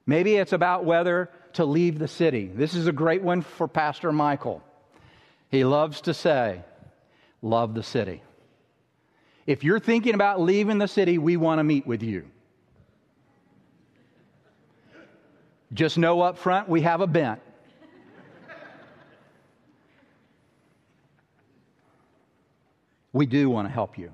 Maybe 0.06 0.36
it's 0.36 0.54
about 0.54 0.86
whether 0.86 1.28
to 1.52 1.66
leave 1.66 1.98
the 1.98 2.08
city. 2.08 2.46
This 2.46 2.72
is 2.72 2.86
a 2.86 2.92
great 2.92 3.20
one 3.20 3.42
for 3.42 3.68
Pastor 3.68 4.10
Michael. 4.10 4.62
He 5.50 5.64
loves 5.64 6.00
to 6.02 6.14
say, 6.14 6.62
Love 7.42 7.74
the 7.74 7.82
city. 7.82 8.22
If 9.46 9.64
you're 9.64 9.78
thinking 9.78 10.14
about 10.14 10.40
leaving 10.40 10.78
the 10.78 10.88
city, 10.88 11.18
we 11.18 11.36
want 11.36 11.58
to 11.58 11.62
meet 11.62 11.86
with 11.86 12.02
you. 12.02 12.24
Just 15.74 15.98
know 15.98 16.22
up 16.22 16.38
front 16.38 16.70
we 16.70 16.80
have 16.80 17.02
a 17.02 17.06
bent. 17.06 17.42
We 23.12 23.26
do 23.26 23.50
want 23.50 23.68
to 23.68 23.72
help 23.72 23.98
you. 23.98 24.12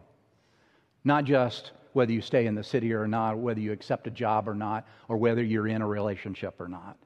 Not 1.04 1.24
just 1.24 1.72
whether 1.92 2.12
you 2.12 2.20
stay 2.20 2.46
in 2.46 2.54
the 2.54 2.64
city 2.64 2.92
or 2.92 3.06
not, 3.06 3.38
whether 3.38 3.60
you 3.60 3.72
accept 3.72 4.06
a 4.06 4.10
job 4.10 4.48
or 4.48 4.54
not, 4.54 4.86
or 5.08 5.16
whether 5.16 5.42
you're 5.42 5.68
in 5.68 5.82
a 5.82 5.86
relationship 5.86 6.60
or 6.60 6.68
not. 6.68 6.96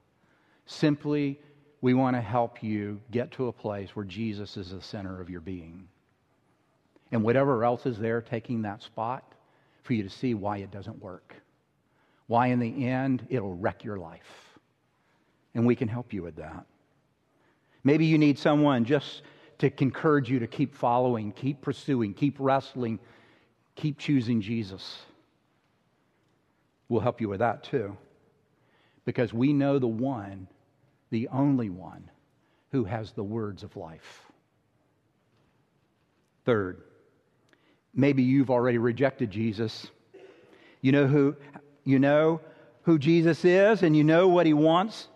Simply, 0.66 1.39
we 1.80 1.95
want 1.95 2.16
to 2.16 2.20
help 2.20 2.62
you 2.62 3.01
get 3.11 3.30
to 3.32 3.49
a 3.49 3.53
place 3.53 3.95
where 3.95 4.05
Jesus 4.05 4.57
is 4.57 4.70
the 4.70 4.82
center 4.82 5.20
of 5.20 5.30
your 5.30 5.41
being. 5.41 5.89
And 7.12 7.22
whatever 7.22 7.64
else 7.64 7.86
is 7.86 7.99
there 7.99 8.20
taking 8.20 8.62
that 8.62 8.82
spot, 8.82 9.24
for 9.89 9.95
you 9.95 10.03
to 10.03 10.11
see 10.11 10.34
why 10.34 10.59
it 10.59 10.70
doesn't 10.70 11.01
work. 11.01 11.34
Why, 12.26 12.49
in 12.49 12.59
the 12.59 12.86
end, 12.86 13.26
it'll 13.30 13.55
wreck 13.55 13.84
your 13.84 13.97
life. 13.97 14.59
And 15.55 15.66
we 15.66 15.74
can 15.74 15.89
help 15.89 16.12
you 16.12 16.22
with 16.22 16.36
that. 16.36 16.66
Maybe 17.84 18.05
you 18.05 18.18
need 18.18 18.39
someone 18.39 18.84
just 18.84 19.22
to 19.59 19.71
encourage 19.83 20.31
you 20.31 20.39
to 20.41 20.47
keep 20.47 20.75
following, 20.75 21.33
keep 21.33 21.61
pursuing, 21.61 22.15
keep 22.15 22.37
wrestling 22.39 23.01
Keep 23.79 23.99
choosing 23.99 24.41
Jesus. 24.41 24.99
We'll 26.89 27.01
help 27.01 27.21
you 27.21 27.29
with 27.29 27.39
that 27.39 27.63
too. 27.63 27.97
Because 29.05 29.33
we 29.33 29.53
know 29.53 29.79
the 29.79 29.87
one, 29.87 30.49
the 31.11 31.29
only 31.29 31.71
one, 31.71 32.11
who 32.73 32.85
has 32.85 33.13
the 33.13 33.23
words 33.23 33.63
of 33.63 33.77
life. 33.77 34.27
Third, 36.45 36.83
maybe 37.95 38.25
you've 38.25 38.51
already 38.51 38.79
rejected 38.79 39.31
Jesus. 39.31 39.87
You 40.81 40.91
know 40.91 41.07
who 41.07 41.37
you 41.85 42.01
know 42.01 42.41
who 42.83 42.99
Jesus 42.99 43.45
is 43.45 43.85
and 43.85 43.97
you 43.97 44.03
know 44.03 44.27
what 44.27 44.45
he 44.45 44.55
wants, 44.55 45.07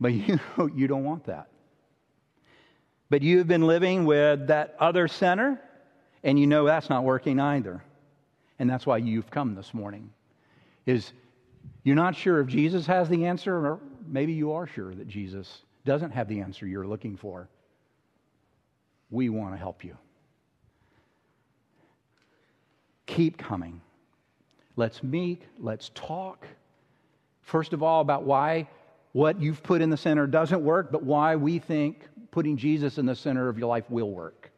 but 0.00 0.14
you 0.14 0.40
you 0.74 0.88
don't 0.88 1.04
want 1.04 1.24
that. 1.24 1.48
But 3.10 3.22
you've 3.22 3.48
been 3.48 3.66
living 3.66 4.04
with 4.04 4.48
that 4.48 4.76
other 4.78 5.08
center 5.08 5.60
and 6.22 6.38
you 6.38 6.46
know 6.46 6.64
that's 6.64 6.90
not 6.90 7.04
working 7.04 7.40
either. 7.40 7.82
And 8.58 8.68
that's 8.68 8.86
why 8.86 8.98
you've 8.98 9.30
come 9.30 9.54
this 9.54 9.72
morning. 9.72 10.10
Is 10.84 11.12
you're 11.84 11.96
not 11.96 12.16
sure 12.16 12.40
if 12.40 12.48
Jesus 12.48 12.86
has 12.86 13.08
the 13.08 13.26
answer, 13.26 13.54
or 13.54 13.80
maybe 14.06 14.32
you 14.32 14.52
are 14.52 14.66
sure 14.66 14.94
that 14.94 15.08
Jesus 15.08 15.62
doesn't 15.84 16.10
have 16.10 16.28
the 16.28 16.40
answer 16.40 16.66
you're 16.66 16.86
looking 16.86 17.16
for. 17.16 17.48
We 19.10 19.28
want 19.28 19.54
to 19.54 19.58
help 19.58 19.84
you. 19.84 19.96
Keep 23.06 23.38
coming. 23.38 23.80
Let's 24.76 25.02
meet, 25.02 25.42
let's 25.58 25.90
talk. 25.94 26.46
First 27.42 27.72
of 27.72 27.82
all, 27.82 28.00
about 28.00 28.24
why 28.24 28.68
what 29.12 29.40
you've 29.40 29.62
put 29.62 29.80
in 29.80 29.88
the 29.88 29.96
center 29.96 30.26
doesn't 30.26 30.62
work, 30.62 30.92
but 30.92 31.02
why 31.02 31.36
we 31.36 31.58
think 31.58 32.06
putting 32.30 32.56
Jesus 32.56 32.98
in 32.98 33.06
the 33.06 33.14
center 33.14 33.48
of 33.48 33.58
your 33.58 33.68
life 33.68 33.84
will 33.90 34.10
work. 34.10 34.50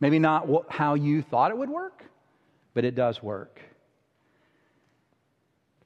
Maybe 0.00 0.18
not 0.18 0.48
how 0.70 0.94
you 0.94 1.22
thought 1.22 1.50
it 1.50 1.58
would 1.58 1.68
work, 1.70 2.04
but 2.74 2.84
it 2.84 2.94
does 2.94 3.22
work. 3.22 3.60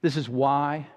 This 0.01 0.17
is 0.17 0.29
why 0.29 0.87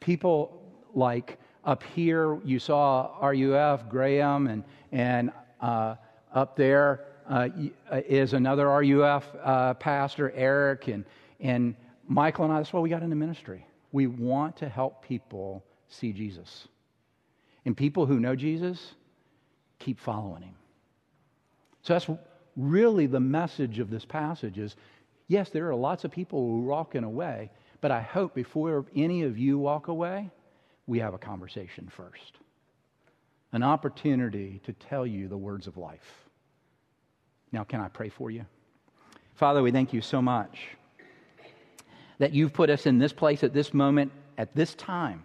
people 0.00 0.60
like 0.94 1.38
up 1.64 1.82
here, 1.82 2.38
you 2.44 2.58
saw 2.58 3.16
RUF, 3.26 3.88
Graham, 3.88 4.48
and, 4.48 4.64
and 4.92 5.32
uh, 5.60 5.96
up 6.32 6.56
there 6.56 7.06
uh, 7.28 7.48
uh 7.90 8.02
is 8.06 8.34
another 8.34 8.68
RUF 8.68 9.24
uh, 9.42 9.74
pastor, 9.74 10.30
Eric, 10.32 10.88
and, 10.88 11.04
and 11.40 11.74
Michael 12.06 12.44
and 12.44 12.52
I. 12.52 12.58
That's 12.58 12.72
why 12.72 12.80
we 12.80 12.90
got 12.90 13.02
into 13.02 13.16
ministry. 13.16 13.66
We 13.92 14.08
want 14.08 14.56
to 14.58 14.68
help 14.68 15.02
people 15.02 15.64
see 15.88 16.12
Jesus. 16.12 16.68
And 17.64 17.76
people 17.76 18.06
who 18.06 18.20
know 18.20 18.36
Jesus, 18.36 18.94
keep 19.78 19.98
following 19.98 20.42
him. 20.42 20.54
So 21.82 21.92
that's 21.94 22.08
really 22.56 23.06
the 23.06 23.20
message 23.20 23.78
of 23.78 23.90
this 23.90 24.04
passage 24.04 24.58
is 24.58 24.76
yes, 25.28 25.50
there 25.50 25.68
are 25.68 25.74
lots 25.74 26.04
of 26.04 26.10
people 26.10 26.40
who 26.40 26.60
are 26.60 26.68
walking 26.68 27.04
away, 27.04 27.50
but 27.80 27.90
I 27.90 28.00
hope 28.00 28.34
before 28.34 28.86
any 28.94 29.22
of 29.22 29.38
you 29.38 29.58
walk 29.58 29.88
away, 29.88 30.30
we 30.86 30.98
have 30.98 31.14
a 31.14 31.18
conversation 31.18 31.88
first. 31.94 32.38
An 33.52 33.62
opportunity 33.62 34.60
to 34.64 34.72
tell 34.72 35.06
you 35.06 35.28
the 35.28 35.36
words 35.36 35.66
of 35.66 35.76
life. 35.76 36.28
Now, 37.52 37.64
can 37.64 37.80
I 37.80 37.88
pray 37.88 38.08
for 38.08 38.30
you? 38.30 38.44
Father, 39.34 39.62
we 39.62 39.70
thank 39.70 39.92
you 39.92 40.00
so 40.00 40.20
much 40.20 40.58
that 42.18 42.32
you've 42.32 42.52
put 42.52 42.70
us 42.70 42.86
in 42.86 42.98
this 42.98 43.12
place 43.12 43.42
at 43.42 43.52
this 43.52 43.74
moment, 43.74 44.12
at 44.38 44.54
this 44.54 44.74
time, 44.74 45.24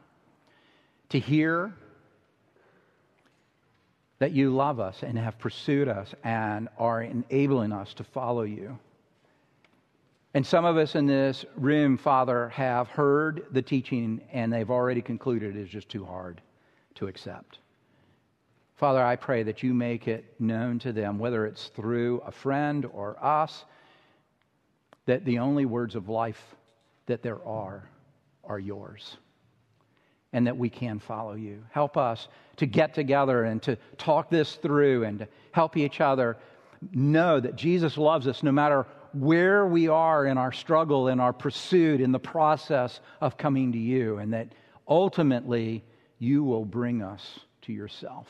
to 1.09 1.19
hear 1.19 1.73
that 4.19 4.31
you 4.33 4.53
love 4.53 4.79
us 4.79 5.01
and 5.01 5.17
have 5.17 5.39
pursued 5.39 5.87
us 5.87 6.13
and 6.23 6.67
are 6.77 7.01
enabling 7.01 7.71
us 7.71 7.93
to 7.95 8.03
follow 8.03 8.43
you. 8.43 8.77
And 10.33 10.45
some 10.45 10.65
of 10.65 10.77
us 10.77 10.95
in 10.95 11.07
this 11.07 11.45
room, 11.55 11.97
Father, 11.97 12.49
have 12.49 12.89
heard 12.89 13.45
the 13.51 13.61
teaching 13.61 14.21
and 14.31 14.53
they've 14.53 14.69
already 14.69 15.01
concluded 15.01 15.55
it 15.55 15.59
is 15.59 15.69
just 15.69 15.89
too 15.89 16.05
hard 16.05 16.41
to 16.95 17.07
accept. 17.07 17.59
Father, 18.75 19.03
I 19.03 19.15
pray 19.15 19.43
that 19.43 19.63
you 19.63 19.73
make 19.73 20.07
it 20.07 20.35
known 20.39 20.79
to 20.79 20.93
them, 20.93 21.17
whether 21.17 21.45
it's 21.45 21.67
through 21.67 22.21
a 22.25 22.31
friend 22.31 22.85
or 22.93 23.17
us, 23.23 23.65
that 25.05 25.25
the 25.25 25.39
only 25.39 25.65
words 25.65 25.95
of 25.95 26.07
life 26.07 26.55
that 27.07 27.23
there 27.23 27.43
are 27.43 27.89
are 28.43 28.59
yours 28.59 29.17
and 30.33 30.45
that 30.47 30.57
we 30.57 30.69
can 30.69 30.99
follow 30.99 31.33
you. 31.33 31.63
Help 31.71 31.97
us 31.97 32.27
to 32.57 32.65
get 32.65 32.93
together 32.93 33.43
and 33.43 33.61
to 33.63 33.77
talk 33.97 34.29
this 34.29 34.55
through 34.55 35.03
and 35.03 35.19
to 35.19 35.27
help 35.51 35.77
each 35.77 36.01
other 36.01 36.37
know 36.93 37.39
that 37.39 37.55
Jesus 37.55 37.97
loves 37.97 38.27
us 38.27 38.43
no 38.43 38.51
matter 38.51 38.85
where 39.13 39.65
we 39.65 39.87
are 39.87 40.25
in 40.25 40.37
our 40.37 40.51
struggle, 40.51 41.07
in 41.07 41.19
our 41.19 41.33
pursuit, 41.33 41.99
in 41.99 42.11
the 42.11 42.19
process 42.19 42.99
of 43.21 43.37
coming 43.37 43.71
to 43.71 43.77
you, 43.77 44.17
and 44.17 44.33
that 44.33 44.49
ultimately 44.87 45.83
you 46.19 46.43
will 46.43 46.65
bring 46.65 47.01
us 47.01 47.39
to 47.61 47.73
yourself. 47.73 48.27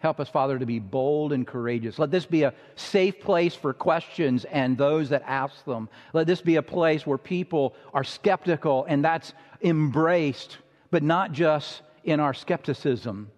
Help 0.00 0.20
us, 0.20 0.28
Father, 0.28 0.58
to 0.58 0.66
be 0.66 0.78
bold 0.78 1.32
and 1.32 1.44
courageous. 1.44 1.98
Let 1.98 2.12
this 2.12 2.24
be 2.24 2.44
a 2.44 2.54
safe 2.76 3.20
place 3.20 3.54
for 3.54 3.72
questions 3.72 4.44
and 4.44 4.78
those 4.78 5.08
that 5.08 5.24
ask 5.26 5.64
them. 5.64 5.88
Let 6.12 6.28
this 6.28 6.40
be 6.40 6.56
a 6.56 6.62
place 6.62 7.04
where 7.04 7.18
people 7.18 7.74
are 7.92 8.04
skeptical 8.04 8.84
and 8.88 9.04
that's 9.04 9.32
embraced, 9.60 10.58
but 10.92 11.02
not 11.02 11.32
just 11.32 11.82
in 12.04 12.20
our 12.20 12.32
skepticism, 12.32 13.28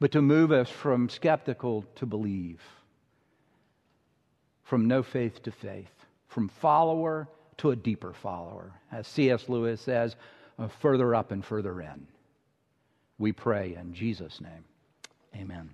but 0.00 0.12
to 0.12 0.22
move 0.22 0.50
us 0.50 0.70
from 0.70 1.10
skeptical 1.10 1.84
to 1.96 2.06
believe, 2.06 2.62
from 4.64 4.88
no 4.88 5.02
faith 5.02 5.42
to 5.42 5.52
faith, 5.52 5.92
from 6.26 6.48
follower 6.48 7.28
to 7.58 7.70
a 7.70 7.76
deeper 7.76 8.14
follower. 8.14 8.72
As 8.90 9.06
C.S. 9.06 9.46
Lewis 9.50 9.82
says, 9.82 10.16
uh, 10.58 10.68
further 10.68 11.14
up 11.14 11.32
and 11.32 11.44
further 11.44 11.82
in. 11.82 12.06
We 13.18 13.32
pray 13.32 13.76
in 13.78 13.92
Jesus' 13.92 14.40
name. 14.40 14.64
Amen. 15.36 15.70